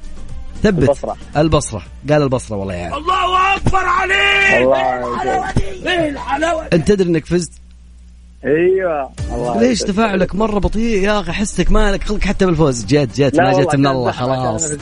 [0.64, 0.84] ثبت.
[0.84, 1.16] البصرة.
[1.38, 1.82] البصرة.
[2.10, 4.62] قال البصرة والله يعني الله أكبر عليك.
[4.62, 5.46] الله
[5.88, 7.52] إيه الحلاوة أنت تدري إنك فزت؟
[8.46, 9.10] أيوه.
[9.34, 9.80] الله ليش.
[9.80, 12.86] تفاعلك مرة بطيء؟ يا أخي حسك مالك خلق حتى بالفوز.
[12.86, 14.72] جت جت ما جت من الله خلاص.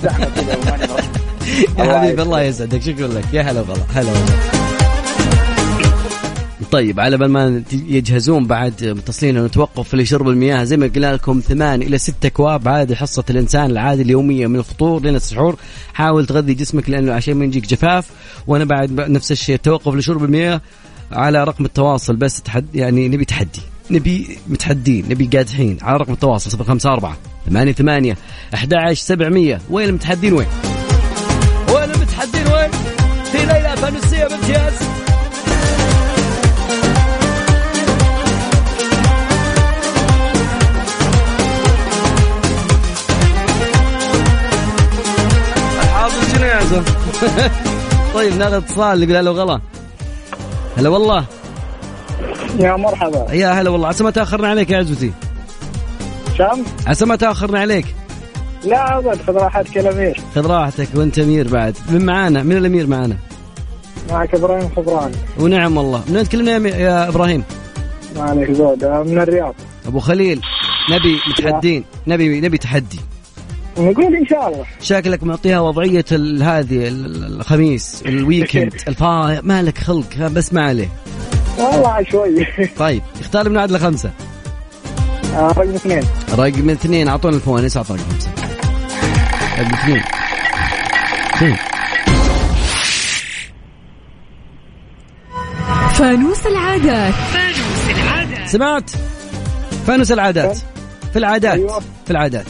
[1.79, 2.21] يا حبيبي.
[2.21, 2.81] الله يسعدك.
[2.81, 3.25] شكرا لك.
[3.33, 4.60] يا هلا والله هلا والله
[6.71, 11.39] طيب على بال ما يجهزون بعد متصلين نتوقف في شرب المياه زي ما قلنا لكم
[11.39, 15.55] ثمان إلى ست أكواب عادي حصة الإنسان العادي اليومية من الفطور لين السحور
[15.93, 18.09] حاول تغذي جسمك لأنه عشان ما يجيك جفاف
[18.47, 20.61] وأنا بعد نفس الشيء التوقف لشرب المياه
[21.11, 26.57] على رقم التواصل بس تحد يعني نبي تحدي نبي متحدين نبي قادحين على رقم التواصل
[26.57, 27.15] 054
[27.49, 28.17] 8 8
[28.53, 30.47] 11 700 وين المتحدين وين؟
[31.75, 32.71] وين المتحدين وين؟
[33.31, 35.00] في ليلى فانوسية بامتياز
[48.15, 49.61] طيب ناخذ اتصال نقول هلا وغلا.
[50.77, 51.25] هلا والله.
[52.59, 53.33] يا مرحبا.
[53.33, 53.87] يا هلا والله.
[53.87, 55.11] عسى ما تأخرنا عليك يا عزوتي.
[56.37, 57.95] شام؟ عسى ما تأخرنا عليك.
[58.63, 60.21] لا أبد خذ راحتك يا الأمير.
[60.35, 61.77] خذ راحتك وأنت أمير بعد.
[61.89, 63.17] من معانا؟ من الأمير معانا؟
[64.09, 66.03] معك إبراهيم خضراني ونعم والله.
[66.07, 67.43] من وين تكلمنا يا, يا إبراهيم؟
[68.15, 69.55] ما عليك زود من الرياض.
[69.87, 70.41] أبو خليل.
[70.91, 71.83] نبي متحدين.
[72.07, 72.99] نبي نبي تحدي.
[73.77, 74.65] نقول إن شاء الله.
[74.81, 80.89] شكلك معطيها وضعية ال- هذه ال- الخميس ال weekend الفا مالك خلق بس ما عليه.
[81.57, 82.45] والله شوي.
[82.79, 84.11] طيب اختار من عدل خمسة.
[85.35, 86.03] آه، رقم اثنين.
[86.37, 88.29] رقم اثنين أعطونا الفوانيس اعطوا رقم خمسة.
[89.59, 90.03] رقم اثنين.
[91.35, 91.57] اثنين.
[95.93, 97.13] فانوس العادات.
[98.45, 98.91] سمعت؟
[99.87, 100.57] فانوس العادات.
[101.13, 101.79] في العادات أيوة.
[101.79, 102.45] في العادات.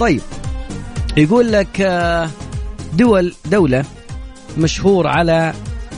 [0.00, 0.20] طيب
[1.16, 2.28] يقول لك آه،
[2.98, 3.84] دول دولة
[4.58, 5.52] مشهور على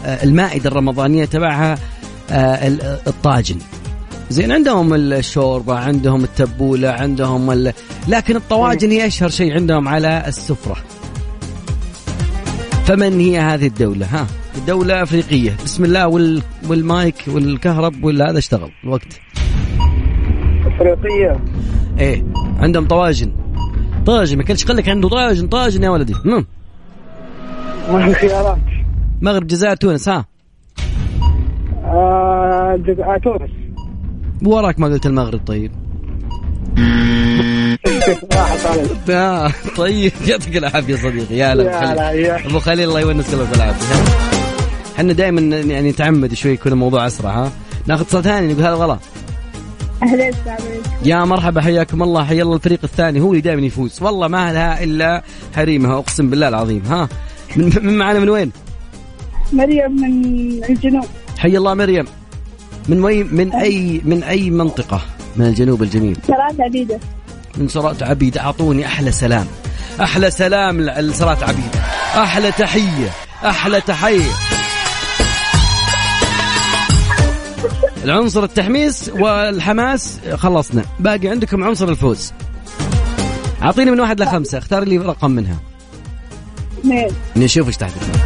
[0.05, 1.79] آه، المائدة الرمضانية تبعها
[2.31, 3.57] آه، ال- الطاجن.
[4.31, 7.73] زين عندهم الشوربة عندهم التبولة عندهم ال...
[8.09, 10.77] لكن الطواجن هي أشهر شيء عندهم على السفرة.
[12.87, 14.27] فمن هي هذه الدولة؟ ها
[14.67, 15.57] دولة أفريقية.
[15.65, 16.43] بسم الله وال...
[16.69, 19.21] والمايك والكهرب ولا هذا اشتغل الوقت.
[20.67, 21.45] أفريقية.
[21.99, 22.25] إيه
[22.59, 23.33] عندهم طواجن.
[24.07, 26.15] طاجن ما كانش قال لك عنده طاجن طاجن يا ولدي.
[26.25, 26.47] مم.
[27.93, 28.59] ما في خيارات
[29.23, 30.25] مغرب جزائر تونس ها؟
[31.85, 33.51] آه، جز- آه، تونس.
[34.43, 35.73] وراك ما قلت المغرب طيب.
[39.11, 40.13] آه طيب.
[40.29, 41.35] يعطيك العافية صديقي.
[41.37, 42.89] يا هلا أبو خليل.
[42.89, 43.95] الله يونس قلبك بالعافيه
[44.97, 47.53] إحنا دائما يعني نتعمد شوي يكون الموضوع أسرع ها؟
[47.87, 48.99] ناخذ اتصال ثاني نقول هذا غلط.
[50.03, 50.37] عليكم
[51.05, 54.03] يا مرحبا حياكم الله حيا الله الفريق الثاني هو اللي دائما يفوز.
[54.03, 55.23] والله ما لها إلا
[55.57, 56.83] حريمها أقسم بالله العظيم.
[56.87, 57.09] ها
[57.57, 58.53] من, من معنا من وين؟
[59.53, 61.05] مريم من الجنوب.
[61.39, 62.05] حي الله مريم.
[62.89, 64.01] من وين؟ من أي.
[64.05, 65.01] من أي منطقة؟
[65.37, 66.17] من الجنوب الجميل.
[66.27, 66.99] سلام عبيدة.
[67.57, 69.47] من سرات عبيد أعطوني أحلى سلام.
[70.01, 71.77] أحلى سلام لسرات عبيد
[72.17, 73.11] أحلى تحية.
[73.45, 74.54] أحلى تحية.
[78.05, 80.85] العنصر التحميس والحماس خلصنا.
[81.01, 82.33] باقي عندكم عنصر الفوز.
[83.63, 85.57] أعطيني من واحد لخمسة اختار لي رقم منها.
[86.81, 87.09] اثنين.
[87.37, 88.25] نشوف إيش تحت اثنين.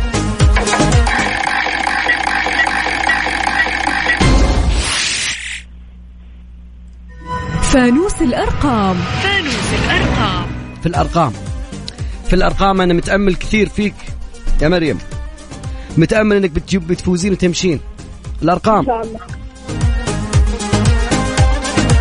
[7.62, 8.96] فانوس الأرقام.
[10.82, 11.32] في الأرقام.
[12.28, 13.94] في الأرقام أنا متأمل كثير فيك
[14.62, 14.98] يا مريم.
[15.96, 17.80] متأمل إنك بتجيب بتفوزين وتمشين.
[18.42, 18.78] الأرقام.
[18.78, 19.37] إن شاء الله.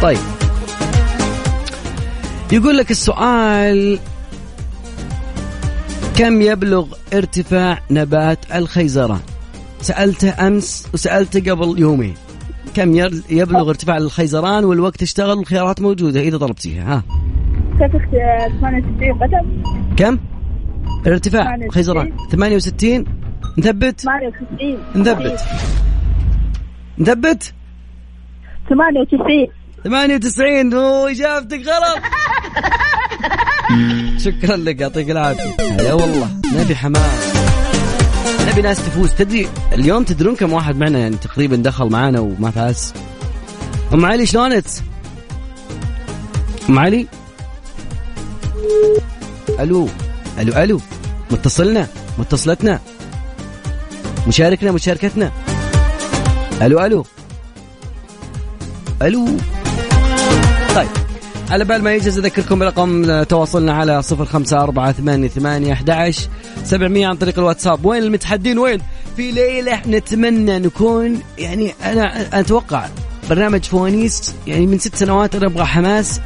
[0.02, 0.18] طيب.
[2.52, 4.00] يقول لك السؤال
[6.18, 9.20] كم يبلغ ارتفاع نبات الخيزران
[9.82, 12.14] سألته أمس وسألته قبل يومين.
[12.76, 12.96] كم
[13.30, 17.04] يبلغ ارتفاع الخيزران والوقت اشتغل والخيارات موجودة؟ إذا طلبتيها ها.
[17.80, 19.64] كيف اخت- 68 قدم.
[19.98, 20.20] كم؟
[21.08, 21.72] الارتفاع 68.
[21.72, 23.06] خيزران 68
[23.58, 24.02] نثبت.
[24.02, 25.40] 68 نثبت.
[27.00, 27.54] نثبت؟
[28.70, 29.48] 98
[29.84, 32.00] 98 اوه إجابتك غلط.
[34.26, 35.56] شكرا لك يعطيك العافية.
[35.60, 37.34] يا والله نبي حماس.
[38.48, 39.14] نبي ناس تفوز.
[39.14, 42.94] تدري اليوم تدرون كم واحد معنا يعني تقريبا دخل معنا وما فاز؟
[43.94, 44.64] أم علي شلونك؟
[46.70, 47.08] أم علي؟
[49.60, 49.90] ألو
[50.40, 50.82] ألو ألو.
[51.32, 51.88] متصلنا
[52.20, 52.80] متصلتنا.
[54.28, 55.32] مشاركنا مشاركتنا.
[56.62, 57.06] ألو ألو.
[59.02, 59.28] ألو.
[61.50, 66.14] على بال ما يجهز أذكركم برقم تواصلنا على صفر خمسة أربعة ثمانية ثمانية أحد
[66.64, 67.86] سبعمية عن طريق الواتساب.
[67.86, 68.82] وين المتحدين؟ وين؟
[69.18, 72.88] في ليلة نتمنى نكون يعني أنا أتوقع
[73.30, 76.22] برنامج فوانيس يعني من ست سنوات أنا أبغى حماس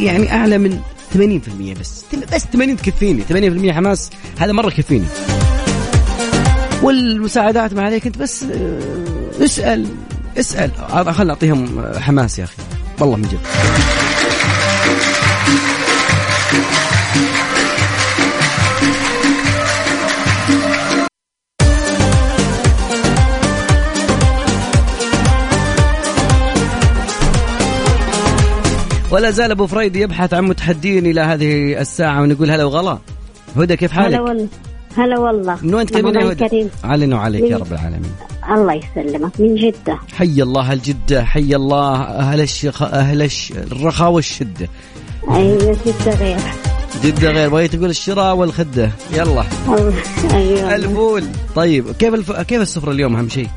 [0.00, 0.80] يعني أعلى من
[1.14, 1.18] 80%
[1.80, 2.04] بس.
[2.34, 3.24] بس 80 تكفيني.
[3.70, 5.06] 80% حماس هذا مرة يكفيني.
[6.82, 9.86] والمساعدات ما عليك أنت بس آه، اسأل
[10.38, 10.70] اسأل.
[10.90, 12.54] خلنا نعطيهم آه، حماس يا أخي.
[13.00, 14.01] والله من جد.
[29.12, 32.98] ولا زال أبو فريد يبحث عن متحدين إلى هذه الساعة ونقول هلا وغلا.
[33.56, 34.48] هدى كيف حالك؟ هلا والله.
[34.96, 35.58] هلا والله.
[35.62, 38.12] من وين تكلمين يا هدى؟ علينا وعليك يا رب العالمين.
[38.50, 39.40] الله يسلمك.
[39.40, 39.98] من جدة.
[40.14, 42.82] حي الله أهل جده حي الله أهل الشخ...
[42.82, 43.52] أهل الش...
[43.52, 44.68] الرخاء والشدة.
[45.30, 46.38] أيوة جدة غير
[47.04, 48.90] جدة غير بغيت تقول الشراء والخدة.
[49.12, 49.44] يلا.
[50.34, 50.74] أيوه.
[50.74, 51.24] الفول.
[51.54, 52.32] طيب كيف الف...
[52.32, 53.48] كيف السفرة اليوم أهم شيء؟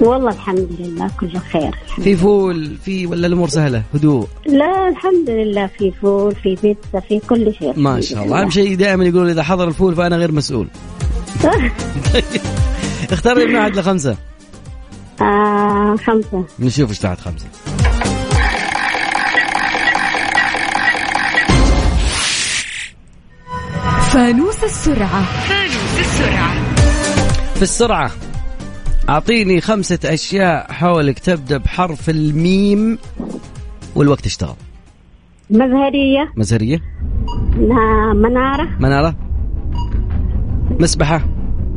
[0.00, 1.74] والله الحمد لله كله خير.
[2.02, 4.26] في فول في ولا الأمور سهلة؟ هدوء.
[4.46, 7.72] لا الحمد لله في فول في بيتزا في كل شيء.
[7.76, 8.42] ما شاء الله.
[8.42, 10.68] أهم شيء دائما يقولون إذا حضر الفول فأنا غير مسؤول.
[13.12, 14.16] اختار لي من واحد لخمسة.
[15.20, 16.44] آه خمسة.
[16.58, 17.46] نشوف إيش تحت خمسة.
[24.18, 25.22] فانوس السرعة.
[25.22, 26.74] فانوس السرعة.
[27.54, 28.10] في السرعة.
[29.08, 32.98] أعطيني خمسة أشياء حولك تبدأ بحرف الميم
[33.94, 34.54] والوقت اشتغل.
[35.50, 36.32] مزهرية.
[36.36, 36.78] مزهرية.
[37.56, 38.68] نا- منارة.
[38.80, 39.14] منارة.
[40.80, 41.20] مسبحة.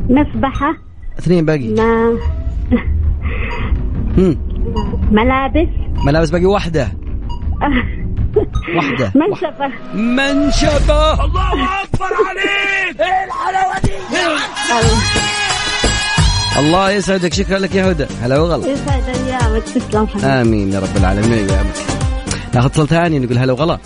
[0.10, 0.74] مسبحة.
[1.20, 1.68] اثنين باقي.
[1.74, 2.18] ما.
[4.18, 4.38] هم.
[5.12, 5.70] ملابس.
[6.06, 6.46] ملابس باقي.
[6.46, 6.92] واحدة.
[8.76, 9.12] واحدة.
[9.22, 9.68] منشفة.
[9.94, 11.26] منشفة.
[11.26, 11.54] الله
[11.84, 13.02] أكبر عليك.
[13.02, 13.92] إيه الحلاوة دي؟
[16.60, 17.34] الله يسعدك.
[17.34, 18.06] شكرا لك يا هدى.
[18.24, 18.68] هلا وغلا.
[18.68, 21.76] يسعد ايامك تسلم آمين يا رب العالمين ايامك
[22.54, 23.78] ناخذ اتصال ثاني نقول هلا وغلا.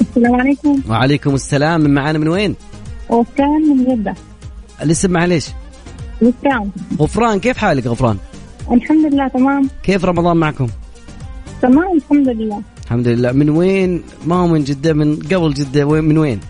[0.00, 0.80] السلام عليكم.
[0.88, 1.80] وعليكم السلام.
[1.80, 2.56] من معانا من وين؟
[3.08, 4.14] وفران من جدة.
[4.82, 5.46] الاسم معليش.
[6.22, 6.70] وفران
[7.00, 7.40] غفران.
[7.40, 8.18] كيف حالك غفران؟
[8.72, 9.68] الحمد لله تمام.
[9.82, 10.68] كيف رمضان معكم؟
[11.62, 12.62] تمام الحمد لله.
[12.84, 13.32] الحمد لله.
[13.32, 16.40] من وين؟ ما هو من جدة؟ من قبل جدة وين من وين؟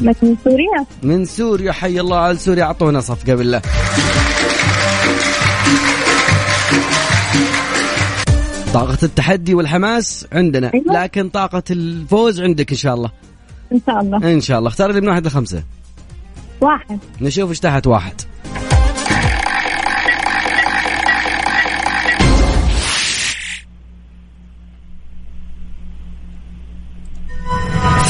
[0.00, 0.14] من
[0.44, 0.86] سوريا.
[1.02, 1.72] من سوريا.
[1.72, 2.64] حي الله على سوريا.
[2.64, 3.62] أعطونا صفقة بالله
[8.74, 11.02] طاقة التحدي والحماس عندنا أيوة.
[11.02, 13.10] لكن طاقة الفوز عندك إن شاء الله.
[13.72, 14.32] إن شاء الله.
[14.32, 14.68] إن شاء الله.
[14.68, 15.62] اختار لي من واحد لخمسة.
[16.60, 16.98] واحد.
[17.20, 18.14] نشوف إيش تحت واحد.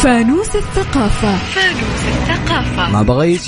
[0.06, 1.36] فانوس الثقافة.
[1.36, 2.90] فانوس الثقافة.
[2.92, 3.42] ما بغيت؟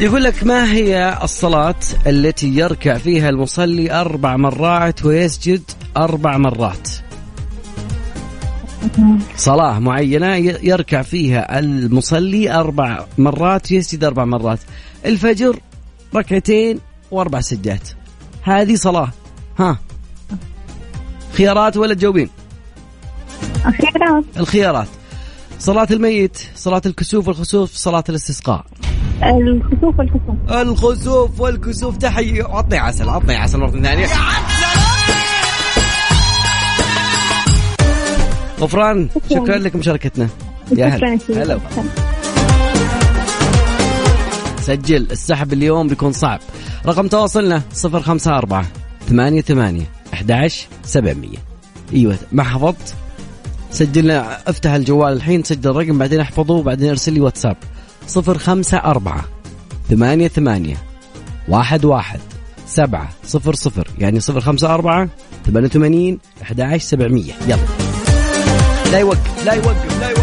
[0.00, 1.74] يقول لك ما هي الصلاة
[2.06, 5.62] التي يركع فيها المصلي أربع مرات ويسجد
[5.96, 6.88] أربع مرات؟
[9.36, 14.60] صلاة معينة يركع فيها المصلي أربع مرات ويسجد أربع مرات.
[15.04, 15.60] الفجر
[16.14, 16.80] ركعتين
[17.10, 17.88] وأربع سجدات.
[18.42, 19.08] هذه صلاة.
[19.58, 19.78] ها.
[21.32, 22.28] خيارات ولا تجاوبين؟
[23.64, 24.88] خيرات الخيارات.
[25.58, 28.64] صلاة الميت صلاة الكسوف والخسوف صلاة الاستسقاء.
[29.22, 34.06] الخسوف والكسوف الخسوف والكسوف تحية عطني عسل عطني عسل مرة ثانية.
[38.60, 39.56] غفران شكرا.
[39.56, 40.28] لك مشاركتنا.
[40.76, 41.18] يا هلا.
[41.28, 41.60] هلا.
[44.60, 46.40] سجل السحب اليوم بيكون صعب.
[46.86, 48.66] رقم تواصلنا 054
[49.08, 51.38] 88 11 700
[51.92, 52.94] أيوه ما حفظت
[53.76, 57.56] سجلنا افتح الجوال الحين سجل الرقم بعدين احفظه وبعدين ارسل لي واتساب.
[58.16, 59.22] 054
[59.90, 60.76] ثمانية ثمانية
[61.48, 62.20] واحد واحد
[62.66, 63.88] سبعة صفر صفر.
[63.98, 65.08] يعني صفر خمسة أربعة
[65.46, 67.32] ثمانية وثمانين أحد عشر سبعمية.
[67.46, 67.58] يلا.
[68.92, 70.15] لا يوقف لا يوقف لا يوقف لا يوقف.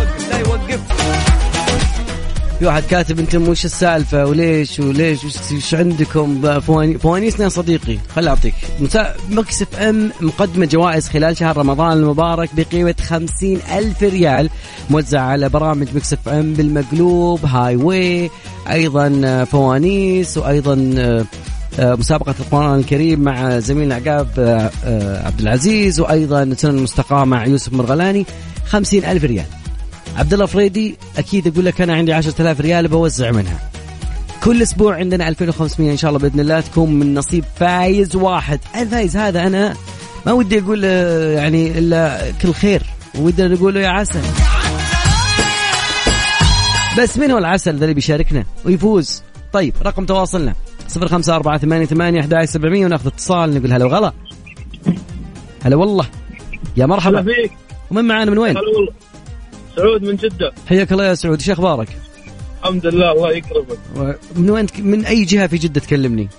[2.63, 5.19] في واحد كاتب أنتم وش السالفة وليش وليش
[5.51, 8.53] وش, عندكم؟ فواني فوانيسنا يا صديقي خل أعطيك.
[8.79, 14.49] مسا- Mix FM مقدمة جوائز خلال شهر رمضان المبارك بقيمة خمسين ألف ريال
[14.89, 18.29] موزعة على برامج Mix FM بالمقلوب Highway
[18.71, 21.25] أيضا فوانيس وأيضا آه،
[21.79, 27.73] آه، مسابقة القرآن الكريم مع زميلنا عقاب آه، عبد العزيز وأيضا سنن المستقاة مع يوسف
[27.73, 28.25] مرغلاني
[28.67, 29.45] خمسين ألف ريال.
[30.17, 33.69] عبد الله فريدي أكيد أقول لك أنا عندي عشرة آلاف ريال بوزع منها.
[34.43, 38.59] كل أسبوع عندنا 2500 إن شاء الله بإذن الله تكون من نصيب فايز واحد.
[38.75, 39.73] الفايز هذا أنا
[40.25, 42.83] ما ودي أقول آه، يعني إلا كل خير.
[43.15, 44.21] ودي نقول يا عسل.
[46.99, 49.23] بس من هو العسل ذا اللي بيشاركنا؟ ويفوز.
[49.53, 50.53] طيب رقم تواصلنا.
[50.87, 54.13] صفر خمسة أربعة ثمانية ثمانية أحد سبعمية وناخذ اتصال نقول هلا وغلا.
[55.63, 56.05] هلا والله.
[56.77, 57.25] يا مرحبا.
[57.91, 59.02] ومن معانا من وين؟ هلا والله.
[59.75, 60.51] سعود من جدة.
[60.69, 61.87] حياك الله يا سعود إيش أخبارك؟
[62.63, 63.77] الحمد لله الله يكرمك.
[64.35, 66.29] من وين من أي جهة في جدة تكلمني؟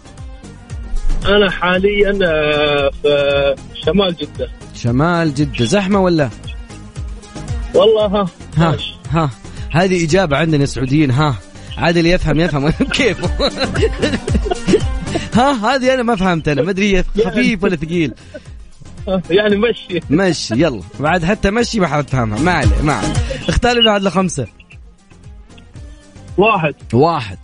[1.27, 3.55] أنا حاليا آه، في
[3.87, 4.49] شمال جدة.
[4.75, 6.31] شمال جدة زحمة ولا؟
[7.75, 8.27] والله ها.
[8.57, 8.77] ها
[9.11, 9.31] ها.
[9.71, 11.37] هذه إجابة عندنا السعوديين ها.
[11.79, 12.71] عاد اللي يفهم يفهم.
[12.99, 13.19] كيف؟
[15.35, 18.13] ها هذه أنا ما فهمت أنا ما أدري خفيف ولا ثقيل.
[19.31, 20.01] يعني مشي.
[20.11, 20.81] مشي يلا.
[21.01, 23.13] بعد حتى مشي ما حتفهمها ما عليه ما عليه.
[23.49, 24.47] اختار لي بعد لخمسة.
[26.39, 26.75] واحد.
[26.93, 27.39] واحد.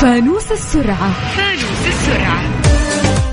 [0.00, 1.12] فانوس السرعة.
[1.12, 2.42] فانوس السرعة.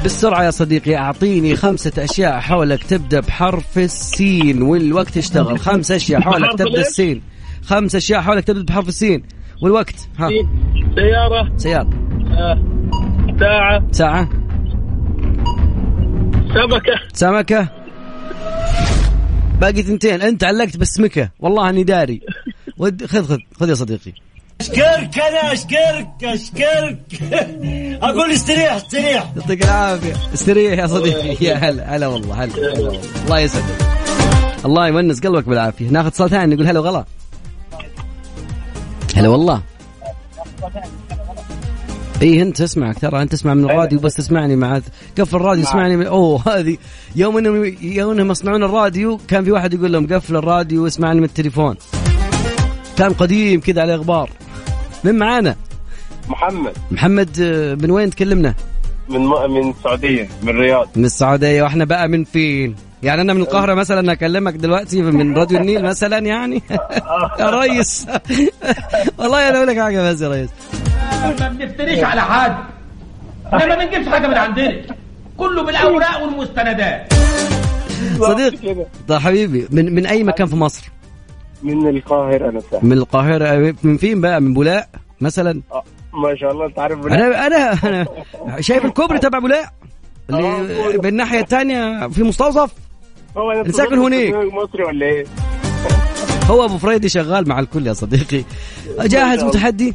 [0.04, 5.60] بالسرعة يا صديقي أعطيني خمسة أشياء حولك تبدأ بحرف السين والوقت اشتغل.
[5.60, 7.22] خمس أشياء حولك تبدأ؟ السين.
[7.66, 9.24] خمس أشياء حولك تبدأ بحرف السين.
[9.62, 10.30] والوقت ها.
[10.96, 11.58] سيارة.
[11.58, 11.90] سيارة.
[12.32, 12.81] آه،
[13.42, 13.84] ساعة.
[13.92, 14.30] ساعة.
[16.54, 16.96] سمكة.
[17.14, 17.68] سمكة.
[19.62, 20.22] باقي ثنتين.
[20.22, 21.30] أنت علقت باسمكة.
[21.40, 22.22] والله أني داري.
[22.78, 24.14] ود خذ خذ خذ يا صديقي.
[24.62, 27.00] أشكرك أنا أشكرك أشكرك.
[28.08, 29.32] أقول استريح استريح.
[29.36, 30.14] يعطيك العافية.
[30.34, 31.46] استريح يا صديقي.
[31.46, 32.54] يا هلا هلا والله هلا.
[33.24, 33.86] الله يسعدك.
[34.66, 35.90] الله يونس قلبك بالعافية.
[35.90, 37.06] ناخذ اتصال ثاني نقول هلا وغلا.
[39.16, 39.62] هلا والله.
[42.22, 44.82] اي أنت اسمعك ترى أنت تسمع من الراديو بس تسمعني مع
[45.20, 46.06] قفل الراديو اسمعني من...
[46.06, 46.78] أوه هذه
[47.16, 51.26] يوم إنهم يوم إنهم يصنعون الراديو كان في واحد يقول لهم قفل الراديو واسمعني من
[51.26, 51.76] التليفون.
[52.98, 54.30] كان قديم كذا عليه غبار
[55.04, 55.56] من معانا؟
[56.30, 56.74] محمد.
[56.92, 58.56] محمد آه، من وين تكلمنا؟
[59.10, 60.90] من من السعودية من الرياض.
[60.96, 65.58] من السعودية وإحنا بقى من فين؟ يعني أنا من القاهرة مثلا أكلمك دلوقتي من راديو
[65.58, 66.64] النيل مثلا يعني؟
[67.40, 68.08] يا ريس
[69.20, 70.50] والله أنا أقول لك حاجة بس يا ريس
[71.22, 72.56] ما بنفتريش على حد.
[73.54, 74.82] إحنا ما بنجيبش حاجة من عندنا.
[75.38, 77.14] كله بالأوراق والمستندات.
[78.20, 78.54] صديق
[79.08, 80.90] طيب حبيبي من من أي مكان في مصر؟
[81.64, 83.76] من القاهرة نفسها من القاهرة.
[83.84, 84.88] من فين بقى؟ من بولاق
[85.22, 88.06] مثلا؟ آه، ما شاء الله أنت عارف أنا أنا أنا
[88.60, 89.66] شايف الكوبري تبع بولاق.
[90.30, 92.72] اللي بالناحية الثانية في مستوصف.
[93.38, 94.34] هو أنا ساكن هناك.
[94.34, 95.26] مصري ولا إيه؟
[96.50, 98.44] هو أبو فريدي شغال مع الكل يا صديقي.
[99.00, 99.94] جاهز متحدي؟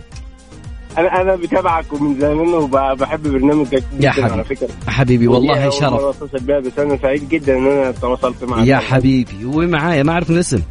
[0.99, 4.33] أنا أنا بتابعك ومن زمان وبحب برنامجك يا حبيبي.
[4.33, 5.93] على فكره حبيبي والله شرف.
[5.93, 8.67] مرة اتصل بيها بس أنا سعيد جدا إن أنا تواصلت معك.
[8.67, 10.63] يا حبيبي ومعايا ما أعرف الاسم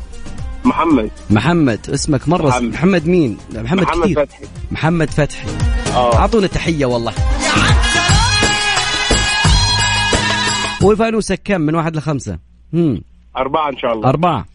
[0.66, 1.12] محمد.
[1.30, 3.08] محمد اسمك مرة محمد, محمد.
[3.08, 4.44] مين؟ محمد, محمد كثير فتحي.
[4.72, 5.48] محمد فتحي.
[5.94, 6.16] آه.
[6.16, 7.14] أعطونا تحية والله.
[10.84, 12.40] والفانوسك كم؟ من واحد لخمسة؟
[12.74, 13.02] امم
[13.38, 14.10] أربعة إن شاء الله.
[14.10, 14.46] أربعة.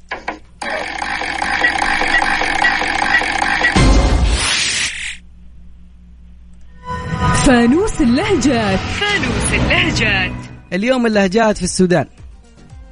[7.51, 8.79] فانوس اللهجات.
[8.79, 10.33] فانوس اللهجات.
[10.73, 12.07] اليوم اللهجات في السودان.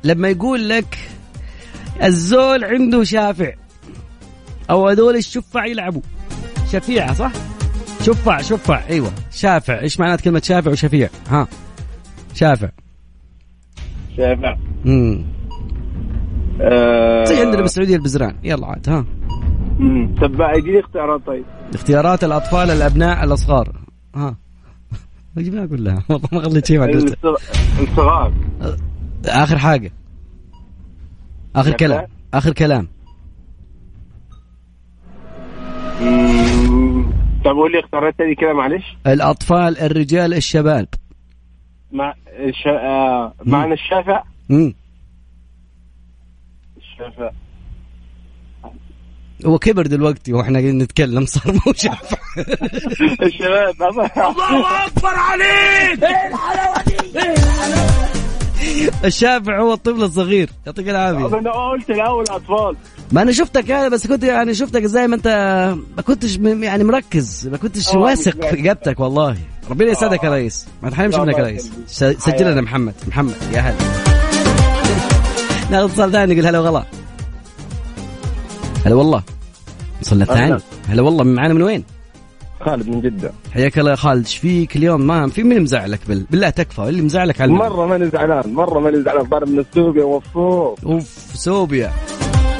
[0.05, 0.99] لما يقول لك
[2.03, 3.53] الزول عنده شافع
[4.71, 6.01] أو هذول الشفع يلعبوا.
[6.73, 7.33] شفيعة صح؟
[8.03, 8.83] شفع شفع.
[8.89, 9.11] أيوه.
[9.33, 9.81] شافع.
[9.81, 11.49] إيش معنات كلمة شافع وشفيع؟ ها.
[12.35, 12.69] شافع.
[14.17, 14.57] شافع.
[14.87, 15.25] امم
[16.61, 18.37] آه، زي عندنا بالسعودية البزران.
[18.43, 19.05] يلا عاد ها.
[19.79, 20.15] مم.
[20.23, 21.45] طب اديني اختيارات طيب.
[21.75, 23.77] اختيارات الأطفال الأبناء الأصغار.
[24.15, 24.37] ها.
[25.43, 27.13] جبناها كلها والله ما خليت شيء ما قلت.
[27.25, 28.33] الصغ- الصغار
[29.27, 29.93] آخر حاجة.
[31.57, 32.07] آخر؟ كلام.
[32.35, 32.89] آخر كلام.
[37.45, 40.89] طب قول لي اختيارات تاني كده معلش؟ الأطفال الرجال الشباب.
[41.93, 42.67] مع الش...
[42.67, 43.35] آه...
[43.45, 44.23] معنى الشافع؟
[46.77, 47.31] الشافع.
[49.47, 52.17] هو كبر دلوقتي وإحنا قاعدين نتكلم صار مو شافع
[53.23, 54.07] الشباب الله.
[54.87, 56.03] أكبر عليك!
[56.05, 60.51] إيه الحلاوه دي إيه الشافع هو الطفل الصغير.
[60.67, 61.39] يعطيك العافية.
[61.39, 62.77] أنا قلت الأول أطفال.
[63.13, 65.29] ما أنا شفتك هذا بس كنت يعني شفتك زي ما أنت
[65.97, 69.37] ما كنتش يعني مركز ما كنتش آه، واثق في إجابتك والله.
[69.71, 70.67] ربنا يسعدك يا ريس.
[70.83, 71.45] ما تحرمش منك يا.
[71.45, 71.71] ريس.
[71.87, 72.95] س- سجل لنا محمد.
[73.09, 73.77] محمد يا هلا.
[75.71, 76.85] ناخذ اتصال ثاني نقول هلا وغلا.
[78.89, 79.23] هلا والله.
[80.03, 80.25] وصلنا.
[80.25, 80.59] الثاني؟
[80.89, 81.85] هلا والله معنا من وين؟
[82.61, 83.33] خالد من جدة.
[83.55, 86.25] حياك الله يا خالد إيش فيك اليوم؟ ما في مين مزعلك بال...
[86.31, 89.23] بالله تكفى اللي مزعلك على مرة ماني زعلان مرة ماني زعلان.
[89.23, 91.93] ضارب من السوق مبسوط أوف سوبيا.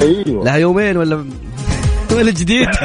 [0.01, 0.45] أيوه.
[0.45, 1.25] لها يومين ولا
[2.11, 2.67] ولا جديد؟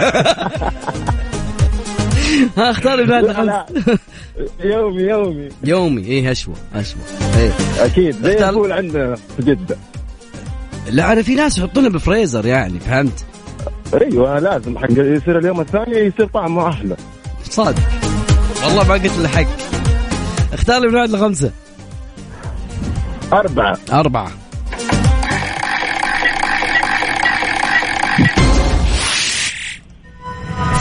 [2.57, 3.67] ها اختار لا،
[4.61, 5.49] يومي يومي.
[5.65, 7.01] يومي إيه اشوى اشوى
[7.37, 7.51] إيه.
[7.85, 8.17] أكيد.
[8.23, 9.77] زي الفول عندنا في جدة.
[10.91, 13.25] لا أنا في ناس يحطونها بفريزر يعني فهمت؟
[14.03, 16.97] أيوه لازم حق يصير اليوم الثاني يصير طعمه أحلى.
[17.51, 17.83] صادق.
[18.65, 19.47] والله ما قلت له حق.
[20.53, 21.51] اختار لي من واحد لخمسة.
[23.33, 23.79] أربعة.
[23.93, 24.31] أربعة.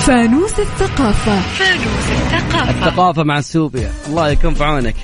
[0.05, 1.39] فانوس الثقافة.
[1.39, 2.69] فانوس الثقافة.
[2.69, 3.91] الثقافة مع السوبيا.
[4.07, 4.95] الله يكون في عونك.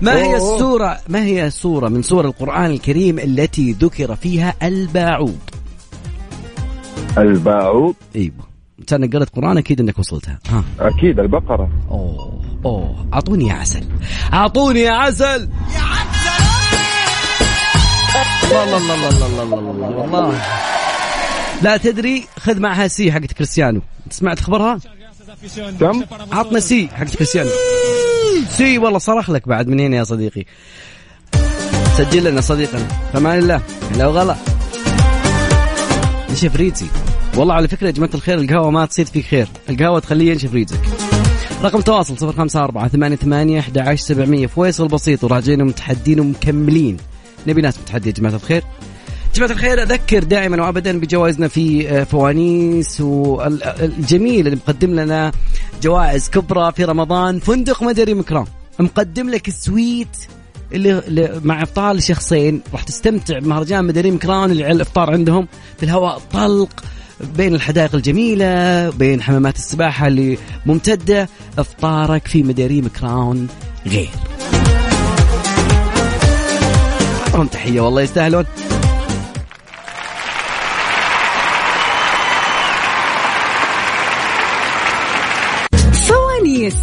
[0.00, 0.36] ما هي.
[0.36, 5.38] السورة ما هي السورة من سور القرآن الكريم التي ذكر فيها البعوض
[7.18, 8.48] البعوض إيوه.
[8.80, 10.38] انت انك قرأت قرآن أكيد إنك وصلتها.
[10.48, 10.64] ها.
[10.80, 11.70] أكيد البقرة.
[11.90, 13.06] أوه أوه.
[13.14, 13.84] أعطوني يا عسل.
[14.32, 15.48] أعطوني يا عسل.
[15.74, 16.08] يا عسل!
[18.44, 20.42] الله الله الله الله الله الله الله
[21.62, 23.80] لا تدري خذ معها سي حقت كريستيانو.
[24.10, 24.78] سمعت خبرها؟
[25.80, 27.50] كم؟ عطنا سي حقت كريستيانو.
[28.48, 30.44] سي والله صرخ لك بعد من هنا يا صديقي.
[31.96, 32.88] سجل لنا صديقنا.
[33.12, 33.62] فمان الله
[33.98, 34.36] لو غلط
[36.32, 36.86] نشف ريقي.
[37.36, 39.48] والله على فكرة يا جماعة الخير القهوة ما تصير فيك خير.
[39.70, 40.80] القهوة تخليه ينشف ريقك.
[41.62, 44.46] رقم تواصل صفر خمسة أربعة ثمانية ثمانية أحد عشر سبعمية.
[44.46, 46.96] فويصل بسيط وراجعين ومتحدين ومكملين.
[47.46, 48.62] نبي ناس متحدية يا جماعة الخير.
[49.34, 55.32] جماعة الخير أذكر دائما وأبدا بجوائزنا في آه، فوانيس والجميل اللي مقدم لنا
[55.82, 58.44] جوائز كبرى في رمضان فندق مدري مكرام
[58.78, 60.16] مقدم لك السويت
[60.72, 65.48] اللي اللي مع افطار لشخصين راح تستمتع بمهرجان مدريم كران اللي على الإفطار عندهم.
[65.76, 66.84] في الهواء الطلق
[67.36, 71.28] بين الحدائق الجميلة بين حمامات السباحة اللي ممتدة.
[71.58, 73.48] إفطارك في مداريم كراون
[73.86, 74.10] غير.
[77.52, 78.44] تحية والله يستاهلون.
[85.92, 86.76] فوانيس.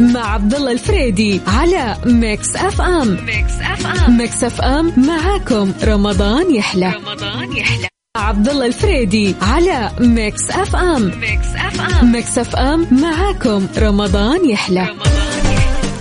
[0.00, 3.24] مع عبد الله الفريدي على Mix FM.
[3.26, 4.16] Mix FM.
[4.18, 6.92] Mix FM معاكم رمضان يحلى.
[6.92, 7.88] رمضان يحلى.
[8.16, 11.20] عبد الله الفريدي على Mix FM.
[11.20, 12.12] Mix FM.
[12.12, 14.88] Mix FM معاكم رمضان يحلى.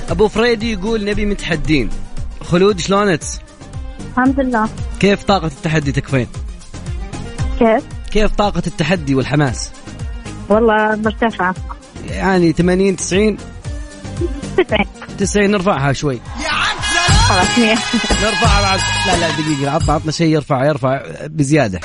[0.10, 1.90] أبو فريدي يقول نبي متحدين.
[2.42, 3.22] خلود شلونك
[4.12, 4.70] الحمد لله.
[5.00, 6.28] كيف طاقة التحدي تكفين؟
[7.60, 9.72] كيف؟ كيف طاقة التحدي والحماس؟
[10.50, 11.56] والله مرتفعة.
[12.10, 13.38] يعني 80 90
[14.64, 14.86] 90
[15.18, 16.20] 90 نرفعها شوي.
[17.28, 17.74] خلاص مية.
[18.24, 18.80] نرفعها بعد.
[19.08, 21.80] لا لا دقيقة عطنا عطنا شيء يرفع يرفع بزيادة.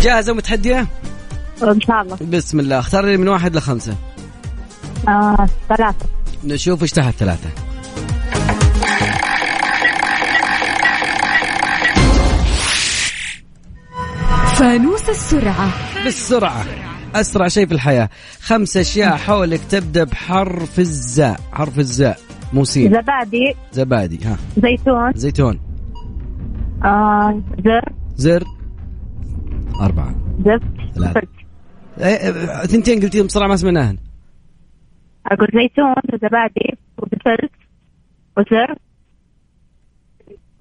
[0.00, 0.86] جاهزة ومتحدية؟
[1.62, 2.16] إن شاء الله.
[2.20, 2.78] بسم الله.
[2.78, 3.94] اختار لي من واحد لخمسة.
[5.08, 6.06] آه ثلاثة.
[6.44, 7.50] نشوف إيش تحت ثلاثة.
[14.54, 15.87] فانوس السرعة.
[16.04, 16.64] بالسرعة.
[17.14, 18.08] أسرع شيء في الحياة.
[18.40, 21.40] خمس أشياء حولك تبدأ بحرف الزاء.
[21.52, 22.18] حرف الزاء.
[22.52, 23.54] مو سين زبادي.
[23.72, 24.18] زبادي.
[24.24, 24.38] ها.
[24.56, 25.12] زيتون.
[25.14, 25.60] زيتون.
[26.84, 27.92] آه زر.
[28.16, 28.44] زر.
[29.80, 30.14] أربعة.
[30.38, 31.12] زبت ثلاثة.
[31.12, 31.28] فرد.
[31.98, 33.98] إيه، إيه، ثنتين قلتيهم بسرعة ما سمعناهن.
[35.26, 37.52] أقول زيتون وزبادي وبسلت
[38.38, 38.74] وزر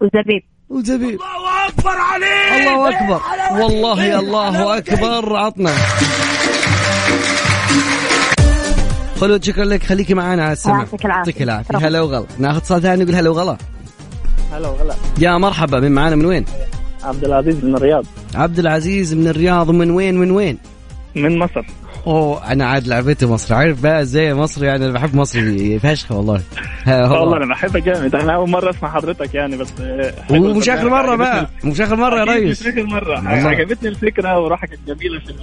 [0.01, 0.43] وزبيب.
[0.69, 1.09] وزبيب.
[1.09, 2.67] الله أكبر عليك.
[2.67, 3.21] الله أكبر.
[3.61, 5.35] والله الله أكبر.
[5.35, 5.73] عطنا.
[9.21, 9.83] خلود شكرا لك.
[9.83, 10.79] خليكي معنا على السمع.
[10.79, 11.31] يعطيك العافية.
[11.31, 11.87] يعطيك العافية.
[11.87, 12.25] هلا وغلا.
[12.39, 13.57] ناخذ صوت ثاني نقول هلا وغلا.
[14.53, 14.95] هلا وغلا.
[15.19, 15.79] يا مرحبا.
[15.79, 16.45] من معانا من وين؟
[17.03, 18.05] عبد العزيز من الرياض.
[18.35, 19.71] عبد العزيز من الرياض.
[19.71, 20.57] من وين؟ من وين؟
[21.15, 21.65] من مصر.
[22.07, 23.53] أوه أنا عاد لعبتي مصر.
[23.55, 25.39] عارف بقى زي مصر؟ يعني أنا بحب مصر
[25.79, 26.41] فشخ والله.
[26.87, 28.15] والله أنا بحبك جامد.
[28.15, 30.89] أنا أول مرة أسمع حضرتك يعني بس آه، ومش آخر.
[30.89, 31.47] مرة بقى.
[31.63, 32.61] مش آخر مرة يا ريس.
[32.61, 33.19] مش آخر مرة.
[33.29, 35.33] عجبتني الفكرة وروحك الجميلة في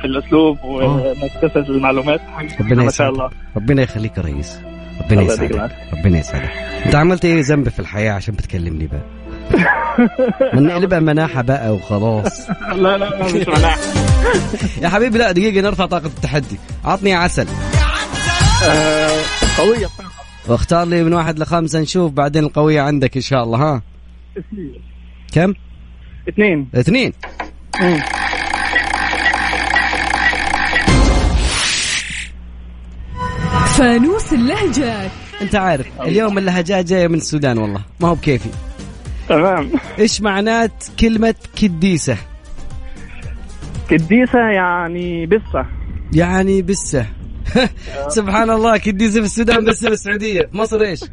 [0.00, 2.20] في الأسلوب وانك تسال المعلومات.
[2.60, 3.30] ربنا ما شاء الله.
[3.56, 4.60] ربنا يخليك يا ريس.
[5.04, 5.70] ربنا يسعدك.
[5.92, 6.50] ربنا يسعدك.
[6.86, 9.15] أنت عملت إيه ذنب في الحياة عشان بتكلمني بقى؟
[10.54, 12.48] نقلبها مناحة بقى وخلاص.
[12.72, 13.78] لا لا لا مش مناعة
[14.82, 16.56] يا حبيبي لا دقيقة نرفع طاقة التحدي.
[16.84, 17.46] عطني عسل.
[18.64, 19.90] آه، بصراحه
[20.48, 23.82] واختار لي من واحد لخمسة نشوف بعدين القوية عندك إن شاء الله ها؟
[25.32, 25.54] كم؟
[26.28, 26.68] اثنين.
[26.74, 27.12] اثنين.
[27.80, 28.00] مم.
[33.78, 35.10] فانوس اللهجات.
[35.42, 37.80] أنت عارف اليوم اللهجات جاية من السودان والله.
[38.00, 38.48] ما هو بكيفي.
[39.28, 39.70] تمام.
[39.98, 42.16] إيش معنات كلمة كديسة؟
[43.90, 45.66] كديسة يعني بسة.
[46.12, 47.06] يعني بسة.
[48.08, 51.00] سبحان الله كديسة في السودان بسه بالسعوديه مصر إيش؟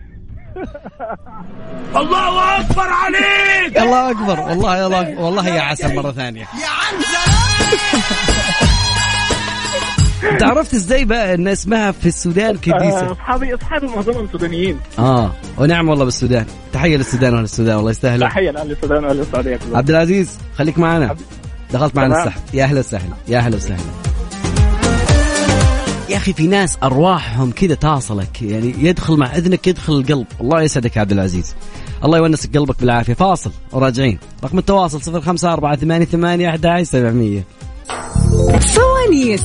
[1.95, 3.78] الله أكبر عليك!
[3.78, 4.39] الله أكبر.
[4.39, 6.47] والله يا الله والله يا عسل مرة ثانية.
[10.32, 14.78] انت عرفت إزاي بقى ان اسمها في السودان كديسة؟ اصحابي أصحابي معظمهم سودانيين.
[14.99, 15.32] آه.
[15.57, 16.45] ونعم والله بالسودان.
[16.74, 17.76] تحية للسودان واهل السودان.
[17.76, 21.15] والله يستاهلون تحية لأهل السودان وأهل السعودية كلهم عبد العزيز خليك معنا
[21.74, 22.24] دخلت معنا.
[22.24, 22.41] السحب.
[22.53, 23.13] يا أهلا وسهلا.
[23.28, 23.78] يا أهلا وسهلا.
[26.09, 30.26] يا أخي في ناس أرواحهم كذا تصلك يعني يدخل مع إذنك يدخل القلب.
[30.41, 31.55] الله يسعدك يا عبد العزيز.
[32.03, 33.13] الله يونسك قلبك بالعافية.
[33.13, 34.19] فاصل وراجعين.
[34.43, 37.43] رقم التواصل 0548811700
[38.59, 39.43] فوانيس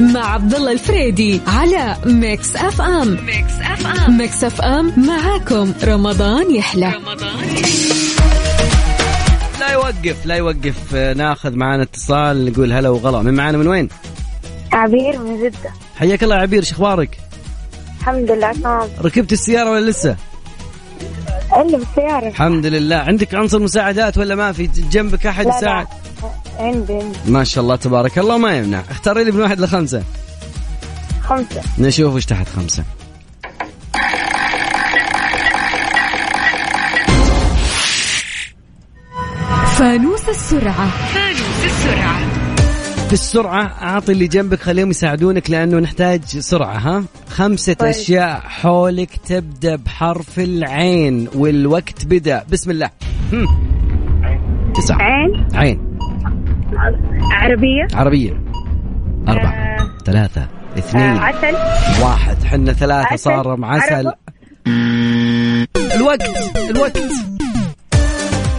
[0.00, 6.92] مع عبد الله الفريدي على Mix FM Mix FM Mix FM معاكم رمضان يحلى.
[9.60, 10.94] لا يوقف لا يوقف.
[10.94, 13.22] ناخذ معنا اتصال نقول هلا وغلا.
[13.22, 13.88] من معنا من وين؟
[14.72, 15.70] عبير من جدة.
[15.96, 17.18] حياك الله يا عبير شو أخبارك؟
[18.00, 18.88] الحمد لله تمام.
[19.04, 20.16] ركبت السيارة ولا لسه؟
[21.56, 22.96] اللي بالسيارة الحمد لله.
[22.96, 25.58] عندك عنصر مساعدات ولا ما في؟ جنبك أحد لا لا.
[25.58, 26.98] يساعد؟ عندي عندي.
[27.26, 28.82] ما شاء الله تبارك الله ما يمنع.
[28.90, 30.02] اختاري لي من واحد لخمسة.
[31.22, 31.62] خمسة.
[31.78, 32.84] نشوف وش تحت خمسة.
[39.78, 40.88] فانوس السرعة.
[41.14, 42.18] فانوس السرعة.
[43.06, 47.88] في السرعة أعطي اللي جنبك خليهم يساعدونك لأنه نحتاج سرعة ها؟ خمسة طيب.
[47.88, 52.44] أشياء حولك تبدأ بحرف العين والوقت بدأ.
[52.52, 52.90] بسم الله.
[53.32, 53.46] هم.
[54.74, 54.96] تسعة.
[55.02, 55.48] عين.
[55.54, 55.85] عين.
[57.32, 58.42] عربية؟ عربية.
[59.28, 59.76] أربعة.
[60.04, 60.40] ثلاثة.
[60.40, 61.54] آه، اثنين عسل.
[62.02, 62.44] واحد.
[62.44, 63.06] حنا ثلاثة.
[63.06, 63.18] عسل.
[63.18, 64.12] صار عسل.
[65.94, 66.22] الوقت.
[66.70, 66.98] الوقت.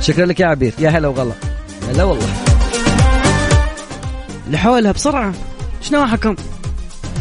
[0.01, 0.74] شكرا لك يا عبير.
[0.80, 1.34] يا هلا وغلا.
[1.89, 2.28] هلا والله.
[4.51, 5.34] لحولها بسرعة.
[5.82, 6.36] إيش نواحكم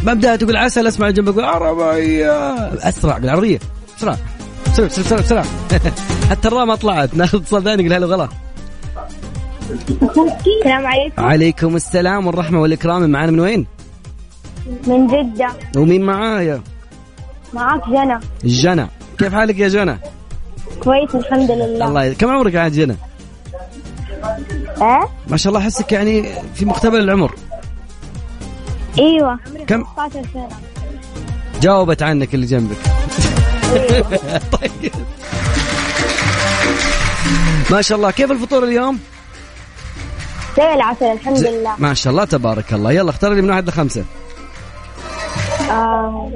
[0.03, 1.33] بدأت تقول عسل أسمع جنبك.
[1.33, 2.31] يقول عربية
[2.89, 3.59] أسرع بالعربية.
[3.97, 4.17] بسرعة.
[4.65, 4.87] بسرعة.
[4.87, 5.21] بسرعة.
[5.21, 5.45] بسرعة.
[6.29, 8.29] حتى الراء ما طلعت ناخذ اتصال ثاني يقول هلا وغلا.
[9.69, 13.67] السلام عليكم عليكم السلام والرحمة والإكرام معانا من وين؟
[14.87, 15.47] من جدة
[15.77, 16.61] ومين معايا؟
[17.53, 18.87] معاك جنى جنى
[19.19, 19.97] كيف حالك يا جنى؟
[20.83, 22.13] كويس الحمد لله الله.
[22.13, 22.95] كم عمرك عاد جنى؟
[24.81, 26.23] آه ما شاء الله احسك يعني
[26.55, 27.35] في مقتبل العمر
[28.99, 30.49] إيوه كم؟ 16 سنة
[31.61, 32.77] جاوبت عنك اللي جنبك
[34.59, 34.91] طيب
[37.71, 38.99] ما شاء الله كيف الفطور اليوم؟
[40.57, 41.75] زي العسل الحمد لله.
[41.77, 42.91] ما شاء الله تبارك الله.
[42.91, 44.03] يلا اختار لي من واحد لخمسة.
[45.71, 46.31] آه.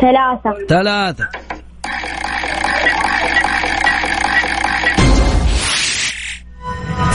[0.00, 0.66] ثلاثة.
[0.68, 1.28] ثلاثة.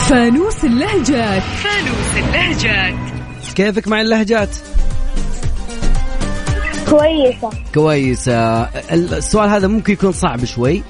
[0.08, 1.42] فانوس اللهجات.
[1.42, 2.94] فانوس اللهجات.
[3.54, 4.48] كيفك مع اللهجات؟
[6.90, 7.50] كويسة.
[7.74, 8.62] كويسة.
[8.92, 10.82] السؤال هذا ممكن يكون صعب شوي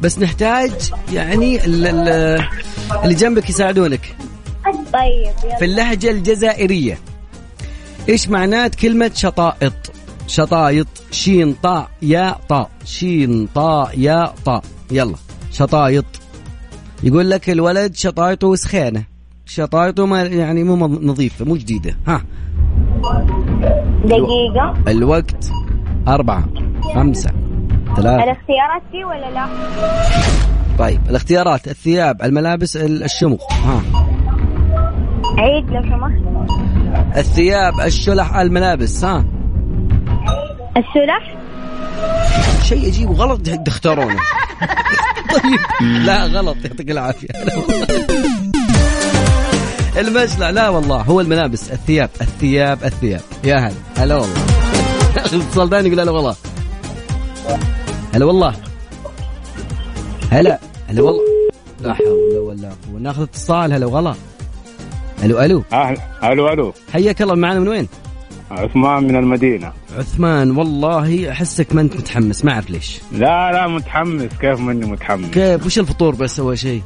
[0.00, 0.72] بس نحتاج
[1.12, 2.44] يعني ال- ال-
[3.04, 4.16] اللي جنبك يساعدونك.
[5.00, 5.56] طيب يلا.
[5.58, 6.98] في اللهجة الجزائرية.
[8.08, 9.72] إيش معنات كلمة شطائط؟
[10.26, 15.14] شطايط شين طاء يا طاء شين طاء يا طاء يلا
[15.52, 16.04] شطايط.
[17.02, 19.04] يقول لك الولد شطايطه وسخانة
[19.46, 21.96] شطايطه ما يعني مو نظيفة مو جديدة.
[22.06, 22.22] ها.
[24.04, 24.74] دقيقة.
[24.88, 25.50] الوقت
[26.08, 26.44] أربعة
[26.94, 27.30] خمسة
[27.96, 28.24] ثلاثة.
[28.24, 29.46] الاختيارات فيه ولا لا؟
[30.78, 33.52] طيب الاختيارات الثياب الملابس ال- الشموخ.
[33.52, 33.82] ها.
[35.38, 36.12] عيد لو سمحت.
[37.16, 39.24] الثياب الشلح الملابس ها؟
[40.76, 41.36] السلح
[42.62, 44.16] شيء اجيبه غلط تختارونه.
[45.32, 47.28] طيب لا غلط يعطيك العافية.
[50.00, 53.20] المشلع لا والله هو الملابس الثياب الثياب الثياب.
[53.44, 54.44] يا هلا هلا والله.
[55.16, 56.36] اتصال ثاني يقول هلا والله.
[58.14, 58.54] هلا والله.
[60.30, 60.58] هلا
[60.88, 61.22] هلا والله.
[61.80, 63.00] لا حول ولا قوة.
[63.00, 64.14] ناخذ اتصال هلا وغلا
[65.24, 65.64] ألو ألو.
[65.72, 66.74] أهل ألو ألو.
[66.92, 67.88] حياك الله معنا من وين؟
[68.50, 69.72] عثمان من المدينة.
[69.98, 73.00] عثمان والله أحسك ما أنت متحمس ما أعرف ليش.
[73.12, 74.30] لا لا متحمس.
[74.40, 76.82] كيف مني متحمس؟ كيف؟ وش الفطور بس أول شيء؟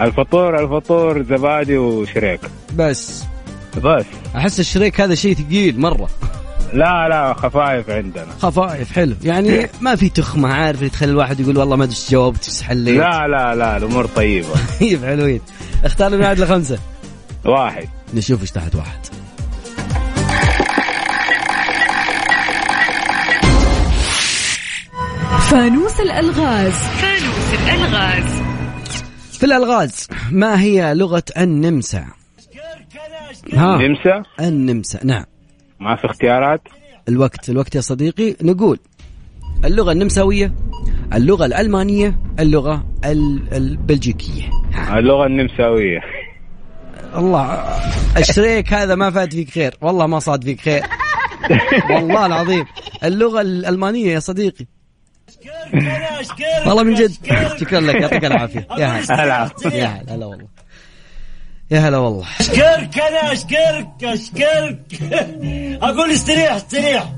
[0.00, 2.40] الفطور الفطور زبادي وشريك.
[2.76, 3.24] بس.
[3.84, 4.04] بس.
[4.36, 6.08] أحس الشريك هذا شيء ثقيل مرة.
[6.72, 8.26] لا لا خفايف عندنا.
[8.38, 9.14] خفايف حلو.
[9.24, 12.98] يعني ما في تخمة عارف اللي تخلي الواحد يقول والله ما أدري جاوبت إيش حليت.
[12.98, 14.48] لا لا لا الأمور طيبة.
[14.80, 15.40] طيب حلوين.
[15.84, 16.78] اختار من واحد لخمسة.
[17.44, 17.88] واحد.
[18.14, 18.98] نشوف إيش تحت واحد.
[25.50, 26.72] فانوس الألغاز.
[26.72, 28.42] فانوس الألغاز.
[29.38, 32.04] في الألغاز ما هي لغة النمسا؟
[33.54, 33.76] ها.
[33.76, 35.24] نمسا؟ النمسا نعم.
[35.80, 36.60] ما في اختيارات؟
[37.08, 38.36] الوقت الوقت يا صديقي.
[38.42, 38.78] نقول
[39.64, 40.54] اللغة النمساوية
[41.14, 44.50] اللغة الألمانية اللغة ال- البلجيكية.
[44.98, 46.00] اللغة النمساوية.
[47.16, 47.80] الله
[48.16, 49.74] الشريك هذا ما فات فيك خير.
[49.80, 50.82] والله ما صاد فيك خير.
[51.90, 52.66] والله العظيم.
[53.04, 54.66] اللغة الألمانية يا صديقي.
[56.66, 57.12] والله من جد.
[57.60, 57.94] شكرا لك.
[57.94, 58.66] يعطيك العافية.
[58.78, 59.50] يا هلا.
[59.64, 60.48] يا هلا هلا والله.
[61.70, 62.26] يا هلا والله.
[62.40, 64.80] أشكرك أنا أشكرك أشكرك.
[65.82, 67.12] أقول استريح استريح.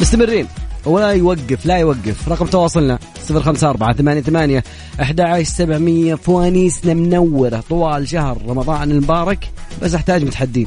[0.00, 0.46] مستمرين.
[0.86, 2.28] ولا يوقف لا يوقف.
[2.28, 2.98] رقم تواصلنا
[3.30, 4.62] 054 88
[5.00, 9.50] 11700 فوانيسنا منورة طوال شهر رمضان المبارك.
[9.82, 10.66] بس أحتاج متحدين.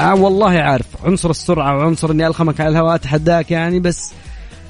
[0.00, 0.86] آه والله عارف.
[1.04, 4.12] عنصر السرعة وعنصر إني ألخمك على الهواء أتحداك يعني بس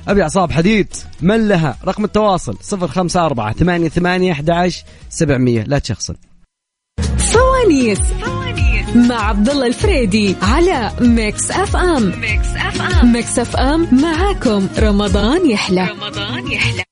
[0.09, 0.89] أبي أعصاب حديد.
[1.23, 6.15] من لها؟ رقم التواصل 054 88 11700 لا تشخصن.
[7.19, 7.99] فوانيس.
[8.97, 12.21] مع عبد الله الفريدي على Mix FM.
[12.21, 13.13] Mix FM.
[13.13, 14.69] Mix FM معاكم.
[14.79, 15.89] رمضان يحلى.
[15.91, 16.83] رمضان يحلى.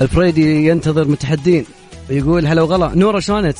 [0.00, 1.64] الفريدي ينتظر متحدين.
[2.10, 2.92] يقول هلا وغلا.
[2.94, 3.56] نورة شلونك؟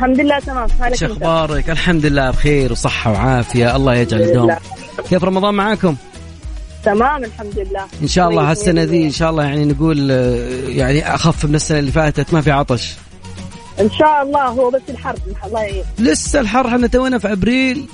[0.00, 4.56] الحمد لله تمام مالك شو؟ أخبارك؟ الحمد لله بخير وصحة وعافية الله يجعل الدوم.
[5.10, 5.96] كيف رمضان معاكم؟
[6.84, 9.04] تمام الحمد لله إن شاء الله هالسنة ذي.
[9.04, 12.94] إن شاء الله يعني نقول آه، يعني أخف من السنة اللي فاتت ما في عطش
[13.80, 15.14] إن شاء الله هو بس الحر
[15.46, 17.86] الله يعين لسه الحر إحنا تونا في أبريل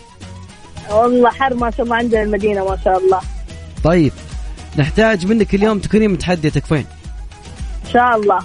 [0.91, 3.21] والله حر ما شاء الله عندنا المدينة ما شاء الله
[3.85, 4.13] طيب
[4.79, 6.87] نحتاج منك اليوم تكونين متحدية تكفين
[7.87, 8.39] إن شاء الله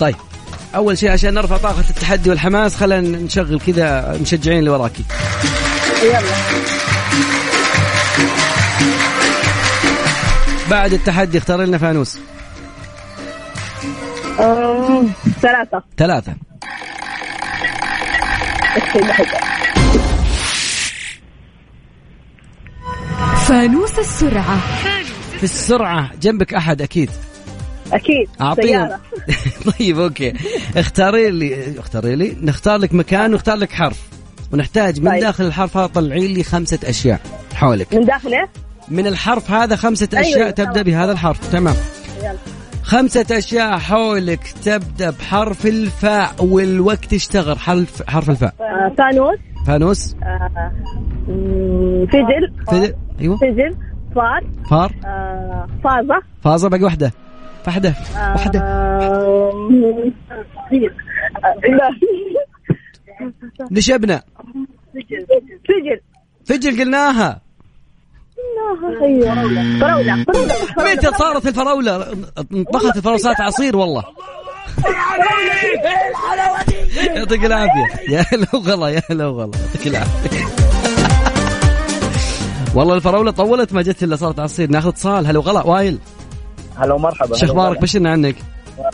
[0.00, 0.16] طيب
[0.74, 5.04] أول شيء عشان نرفع طاقة التحدي والحماس خلينا نشغل كذا مشجعين اللي وراكي.
[6.02, 6.20] يلا.
[10.70, 12.18] بعد التحدي اختار لنا فانوس.
[15.42, 15.82] ثلاثة.
[15.96, 16.34] ثلاثة.
[23.46, 24.60] فانوس السرعة.
[25.38, 27.10] في السرعة جنبك أحد أكيد.
[27.92, 28.28] أكيد.
[28.40, 28.88] أعطيهم.
[29.78, 30.32] طيب أوكي.
[30.76, 32.36] اختاري لي اختاري لي.
[32.42, 34.08] نختار لك مكان ونختار لك حرف.
[34.52, 35.20] ونحتاج من طيب.
[35.20, 37.20] داخل الحرف هذا طلعي لي خمسة أشياء
[37.54, 37.94] حولك.
[37.94, 38.48] من داخله
[38.88, 40.68] من الحرف هذا خمسة أيوة، أشياء تمام.
[40.68, 41.52] تبدأ بهذا الحرف.
[41.52, 41.74] تمام.
[42.22, 42.34] يلا.
[42.82, 47.58] خمسة أشياء حولك تبدأ بحرف الفاء والوقت اشتغل.
[47.58, 48.54] حرف حرف الفاء.
[48.60, 49.38] آه، فانوس.
[49.66, 50.14] فانوس.
[50.22, 50.72] آه،
[52.12, 53.36] فجل فجل أيوه.
[53.36, 53.76] فجل
[54.14, 54.44] فار.
[54.70, 54.94] فار.
[55.04, 56.22] آه، فازة.
[56.44, 57.12] فازة باقي واحدة.
[57.66, 58.60] واحدة واحدة.
[63.70, 64.22] نشبنا
[65.68, 66.00] فجل
[66.44, 67.40] فجل قلناها.
[69.80, 70.24] فراولة فراولة
[70.78, 71.98] متى صارت الفراولة؟
[72.72, 74.04] طبخت الفراولة صارت عصير والله.
[77.14, 78.14] يعطيك العافية.
[78.14, 79.50] يا هلا وغلا يا هلا وغلا.
[79.58, 80.46] يعطيك العافية.
[82.74, 84.70] والله الفراولة طولت ما جت إلا صارت عصير.
[84.70, 85.26] ناخذ اتصال.
[85.26, 85.98] هلا وغلا وايل
[86.80, 88.36] هلا ومرحبا شو أخبارك؟ بشرنا عنك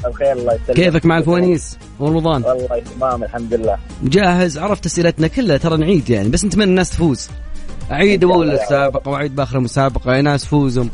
[0.04, 0.76] بخير الله يسلمك.
[0.76, 3.76] كيفك مع الفوانيس؟ ورمضان والله تمام الحمد لله.
[4.02, 7.28] جاهز؟ عرفت أسئلتنا كلها ترى نعيد يعني بس نتمنى الناس تفوز.
[7.90, 10.16] عيد أول السابقه وعيد بآخر المسابقة.
[10.16, 10.84] يا ناس فوزوا.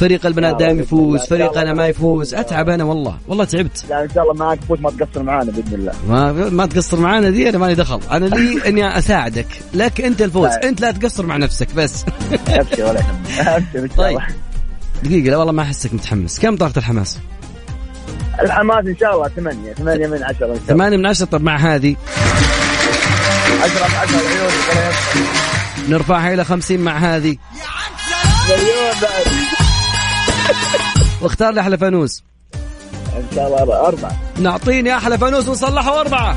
[0.00, 2.34] فريق البنات دائما يفوز فريق أنا ما يفوز.
[2.34, 3.16] أتعب أنا والله.
[3.28, 3.84] والله تعبت.
[3.90, 5.92] لا إن شاء الله معك فوت ما تقصر معانا بإذن الله.
[6.08, 8.00] ما ما تقصر معانا دي أنا مالي دخل.
[8.10, 10.50] أنا لي إني أساعدك لك أنت الفوز.
[10.50, 10.62] طيب.
[10.62, 12.04] أنت لا تقصر مع نفسك بس.
[12.48, 13.02] أبشر ولا
[13.96, 14.18] طيب.
[15.02, 16.40] دقيقة لا والله ما أحسك متحمس.
[16.40, 17.18] كم طاقة الحماس؟
[18.42, 20.58] الحماس إن شاء الله ثمانية ثمانية من عشرة إن شاء الله.
[20.66, 21.96] ثمانية من عشرة طب مع هذه؟
[23.62, 24.92] عشرة من عشرة العيون يبقى.
[25.88, 27.36] نرفعها إلى خمسين مع هذه.
[28.48, 29.26] مليون بعد
[31.22, 32.22] واختار لي أحلى فانوس.
[33.16, 34.16] إن شاء الله أربعة.
[34.38, 36.36] نعطيني أحلى فانوس ونصلحه اربعه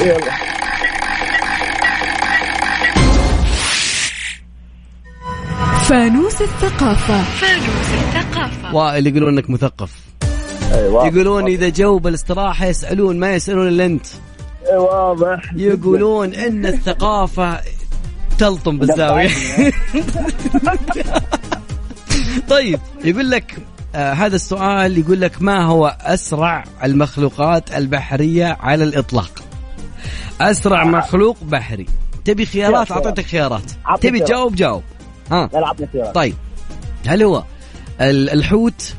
[0.00, 0.59] يلا.
[5.90, 7.22] فانوس الثقافة.
[7.22, 8.74] فانوس الثقافة.
[8.74, 9.92] وائل يقولون إنك مثقف.
[10.72, 11.06] أيوة.
[11.06, 14.06] يقولون إذا جو بالاستراحه يسألون ما يسألون إلا أنت.
[14.72, 15.52] واضح.
[15.56, 17.60] يقولون إن الثقافة
[18.38, 19.30] تلطم بالزاوية.
[22.48, 23.56] طيب يقول لك
[23.94, 29.42] آه هذا السؤال يقول لك ما هو أسرع المخلوقات البحرية على الإطلاق؟
[30.40, 31.86] أسرع مخلوق بحري.
[32.24, 32.98] تبي خيارات؟ خيار.
[32.98, 33.72] أعطيتك خيارات.
[34.00, 34.20] تبي.
[34.20, 34.82] تجاوب جاوب.
[35.32, 35.48] ها.
[35.52, 36.34] خيارات طيب.
[37.06, 37.44] هل هو
[38.00, 38.94] ال- الحوت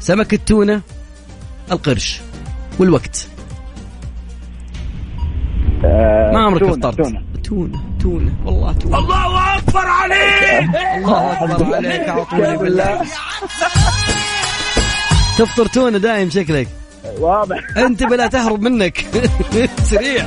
[0.00, 0.80] سمك التونة
[1.72, 2.20] القرش؟
[2.78, 3.28] والوقت.
[5.84, 6.96] آه، ما عمرك تونة، اخترت.
[6.96, 7.22] تونة.
[7.44, 8.32] تونة تونة.
[8.46, 8.98] والله تونة.
[8.98, 10.70] الله أكبر عليك!
[10.96, 12.00] الله أكبر عليك.
[12.00, 13.00] اعطوني بالله
[15.38, 16.68] تفطر تونة دايم شكلك.
[17.18, 17.58] واضح.
[17.76, 19.06] أنت بلا تهرب منك.
[19.90, 20.26] سريع.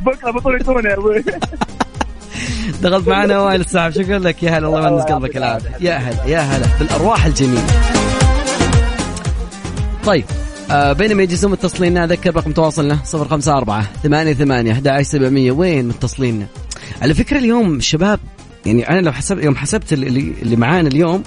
[0.00, 1.24] بكرة بطولة تونة يا أبوي.
[2.82, 6.40] دخلت معنا وائل السحب شكرا لك؟ يا هلا الله يونس قلبك العافيه يا هلا يا
[6.40, 6.66] هلا.
[6.78, 7.66] بالأرواح الجميلة.
[10.04, 10.24] طيب
[10.70, 16.46] آه بينما يجلسون متصلين اذكر رقم تواصلنا 054 88 11700 وين متصلين
[17.02, 18.20] على فكرة اليوم الشباب
[18.66, 21.22] يعني أنا لو حسب يوم حسبت اللي, اللي معانا اليوم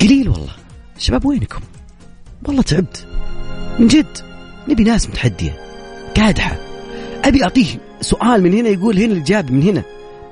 [0.00, 0.52] قليل والله.
[0.98, 1.60] شباب وينكم؟
[2.46, 3.06] والله تعبت.
[3.78, 4.18] من جد
[4.68, 5.60] نبي ناس متحدية.
[6.16, 6.56] قادحة.
[7.24, 7.66] أبي اعطيه
[8.00, 9.82] سؤال من هنا يقول هنا الاجابه من هنا.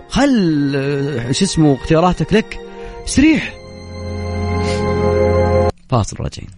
[0.08, 2.58] خل آه، شو اسمه اختياراتك لك؟
[3.06, 3.54] سريع.
[5.90, 6.48] فاصل راجعين.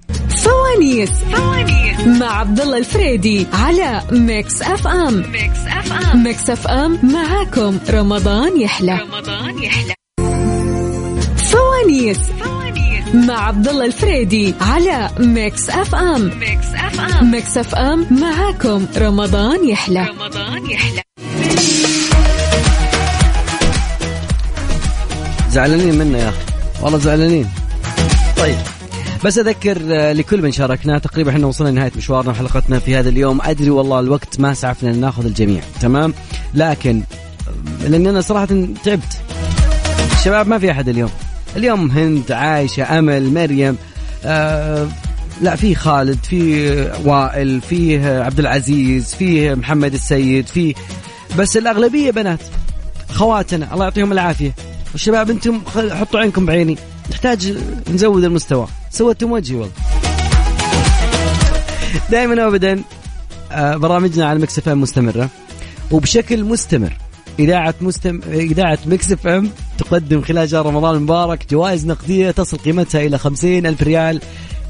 [0.44, 7.78] فوانيس فوانيس مع عبد الله الفريدي على Mix FM Mix FM Mix FM معاكم.
[7.90, 8.98] رمضان يحلى.
[8.98, 9.94] رمضان يحلى.
[11.36, 12.59] فوانيس فوانيس
[13.14, 16.38] مع عبد الله الفريدي على Mix FM.
[16.38, 17.30] Mix FM.
[17.30, 20.06] Mix FM معاكم رمضان يحلى.
[20.06, 21.02] رمضان يحلى.
[25.50, 26.38] زعلانين منا يا أخي.
[26.82, 27.46] والله زعلانين.
[28.36, 28.56] طيب
[29.24, 33.40] بس أذكر آه، لكل من شاركنا تقريبا إحنا وصلنا لنهاية مشوارنا وحلقتنا في هذا اليوم.
[33.42, 36.14] أدري والله الوقت ما سعفنا لناخذ الجميع تمام؟
[36.54, 37.02] لكن
[37.84, 38.48] آه، لأني أنا صراحة
[38.84, 39.20] تعبت.
[40.12, 41.10] الشباب ما في أحد اليوم.
[41.56, 43.76] اليوم هند عايشة أمل مريم.
[44.24, 44.88] آه
[45.40, 46.70] لا في خالد في
[47.04, 50.74] وائل فيه عبد العزيز فيه محمد السيد في
[51.38, 52.40] بس الأغلبية بنات
[53.12, 53.74] خواتنا.
[53.74, 54.54] الله يعطيهم العافية.
[54.92, 55.60] والشباب أنتم
[56.00, 56.76] حطوا عينكم بعيني.
[57.10, 57.58] نحتاج
[57.90, 58.66] نزود المستوى.
[58.90, 59.72] سويتم وجهي والله.
[62.10, 62.82] دائما وابدا
[63.52, 65.28] آه، برامجنا على Mix FM مستمرة.
[65.90, 66.92] وبشكل مستمر.
[67.40, 68.20] إذاعة مستم...
[68.32, 73.82] إذاعة Mix FM تقدم خلال شهر رمضان المبارك جوائز نقدية تصل قيمتها إلى خمسين ألف
[73.82, 74.20] ريال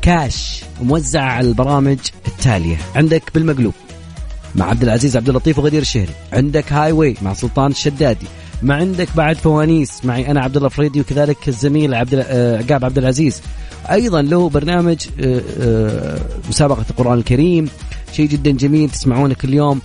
[0.03, 2.77] كاش موزعة على البرامج التالية.
[2.97, 3.75] عندك بالمقلوب
[4.55, 6.13] مع عبد العزيز عبد اللطيف وغدير الشهري.
[6.33, 8.27] عندك Highway مع سلطان الشدادي.
[8.63, 12.99] ما عندك بعد فوانيس معي أنا عبد الله فريدي وكذلك الزميل عبد آه، عقاب عبد
[12.99, 13.43] العزيز.
[13.91, 16.19] أيضا له برنامج آه، آه،
[16.49, 17.69] مسابقة القرآن الكريم.
[18.13, 19.81] شيء جدا جميل تسمعونه كل يوم.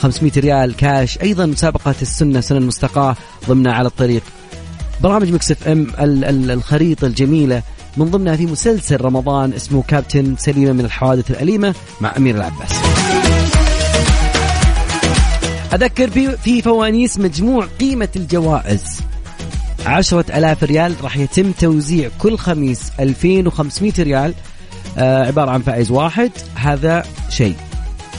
[0.00, 1.18] 500 ريال كاش.
[1.22, 3.16] أيضا مسابقة السنة سنة المستقاة
[3.48, 4.22] ضمنها على الطريق.
[5.00, 7.62] برامج Mix FM ال- ال- الخريطة الجميلة.
[7.96, 12.72] من ضمنها في مسلسل رمضان اسمه كابتن سليمة من الحوادث الأليمة مع أمير العباس.
[15.74, 16.10] أذكر
[16.44, 19.00] في فوانيس مجموع قيمة الجوائز.
[19.86, 24.34] عشرة ألاف ريال راح يتم توزيع كل خميس 2500 ريال.
[24.98, 26.30] آه عبارة عن فائز واحد.
[26.54, 27.54] هذا شيء.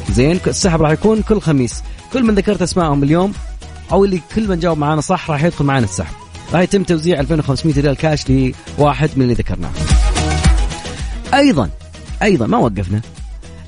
[0.10, 1.84] زين السحب راح يكون كل خميس.
[2.14, 3.34] كل من ذكرت أسمائهم اليوم
[3.92, 6.14] أو اللي كل من جاوب معنا صح راح يدخل معنا السحب.
[6.54, 9.72] راح يتم توزيع 2500 ريال كاش لواحد من اللي ذكرناه.
[11.34, 11.70] أيضا
[12.24, 13.02] أيضا ما وقفنا.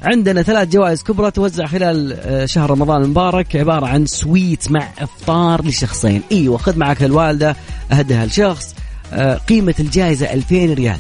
[0.03, 5.65] عندنا ثلاث جوائز كبرى توزع خلال آه، شهر رمضان المبارك عبارة عن سويت مع إفطار
[5.65, 6.21] لشخصين.
[6.31, 7.55] إيوه خذ معك الوالدة
[7.91, 8.75] أهدها لشخص
[9.13, 10.97] آه، قيمة الجائزة 2000 ريال.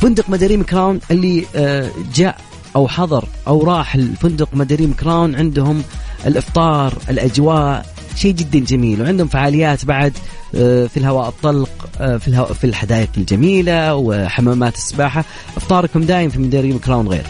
[0.00, 2.36] فندق مداريم كراون اللي آه، جاء
[2.76, 5.82] أو حضر أو راح الفندق مداريم كراون عندهم
[6.26, 9.02] الإفطار الأجواء شيء جدا جميل.
[9.02, 10.12] وعندهم فعاليات بعد
[10.54, 15.24] آه، في الهواء الطلق آه، في الهواء في الحدائق الجميلة وحمامات السباحة.
[15.56, 17.26] إفطاركم دايم في مداريم كراون غير.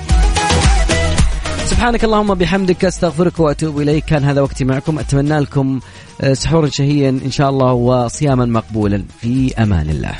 [1.65, 4.05] سبحانك اللهم بحمدك أستغفرك وأتوب إليك.
[4.05, 4.99] كان هذا وقتي معكم.
[4.99, 5.81] أتمنى لكم
[6.21, 9.05] آه، سحورا شهيا إن شاء الله وصياما مقبولا.
[9.21, 10.13] في أمان الله.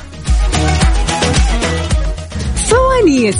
[2.55, 3.37] فوانيس.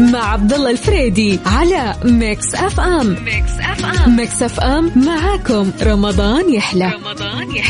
[0.00, 3.16] مع عبد الله الفريدي على Mix FM.
[3.24, 4.16] Mix FM.
[4.16, 5.70] Mix FM معاكم.
[5.82, 6.92] رمضان يحلى.
[6.94, 7.60] رمضان يحلى.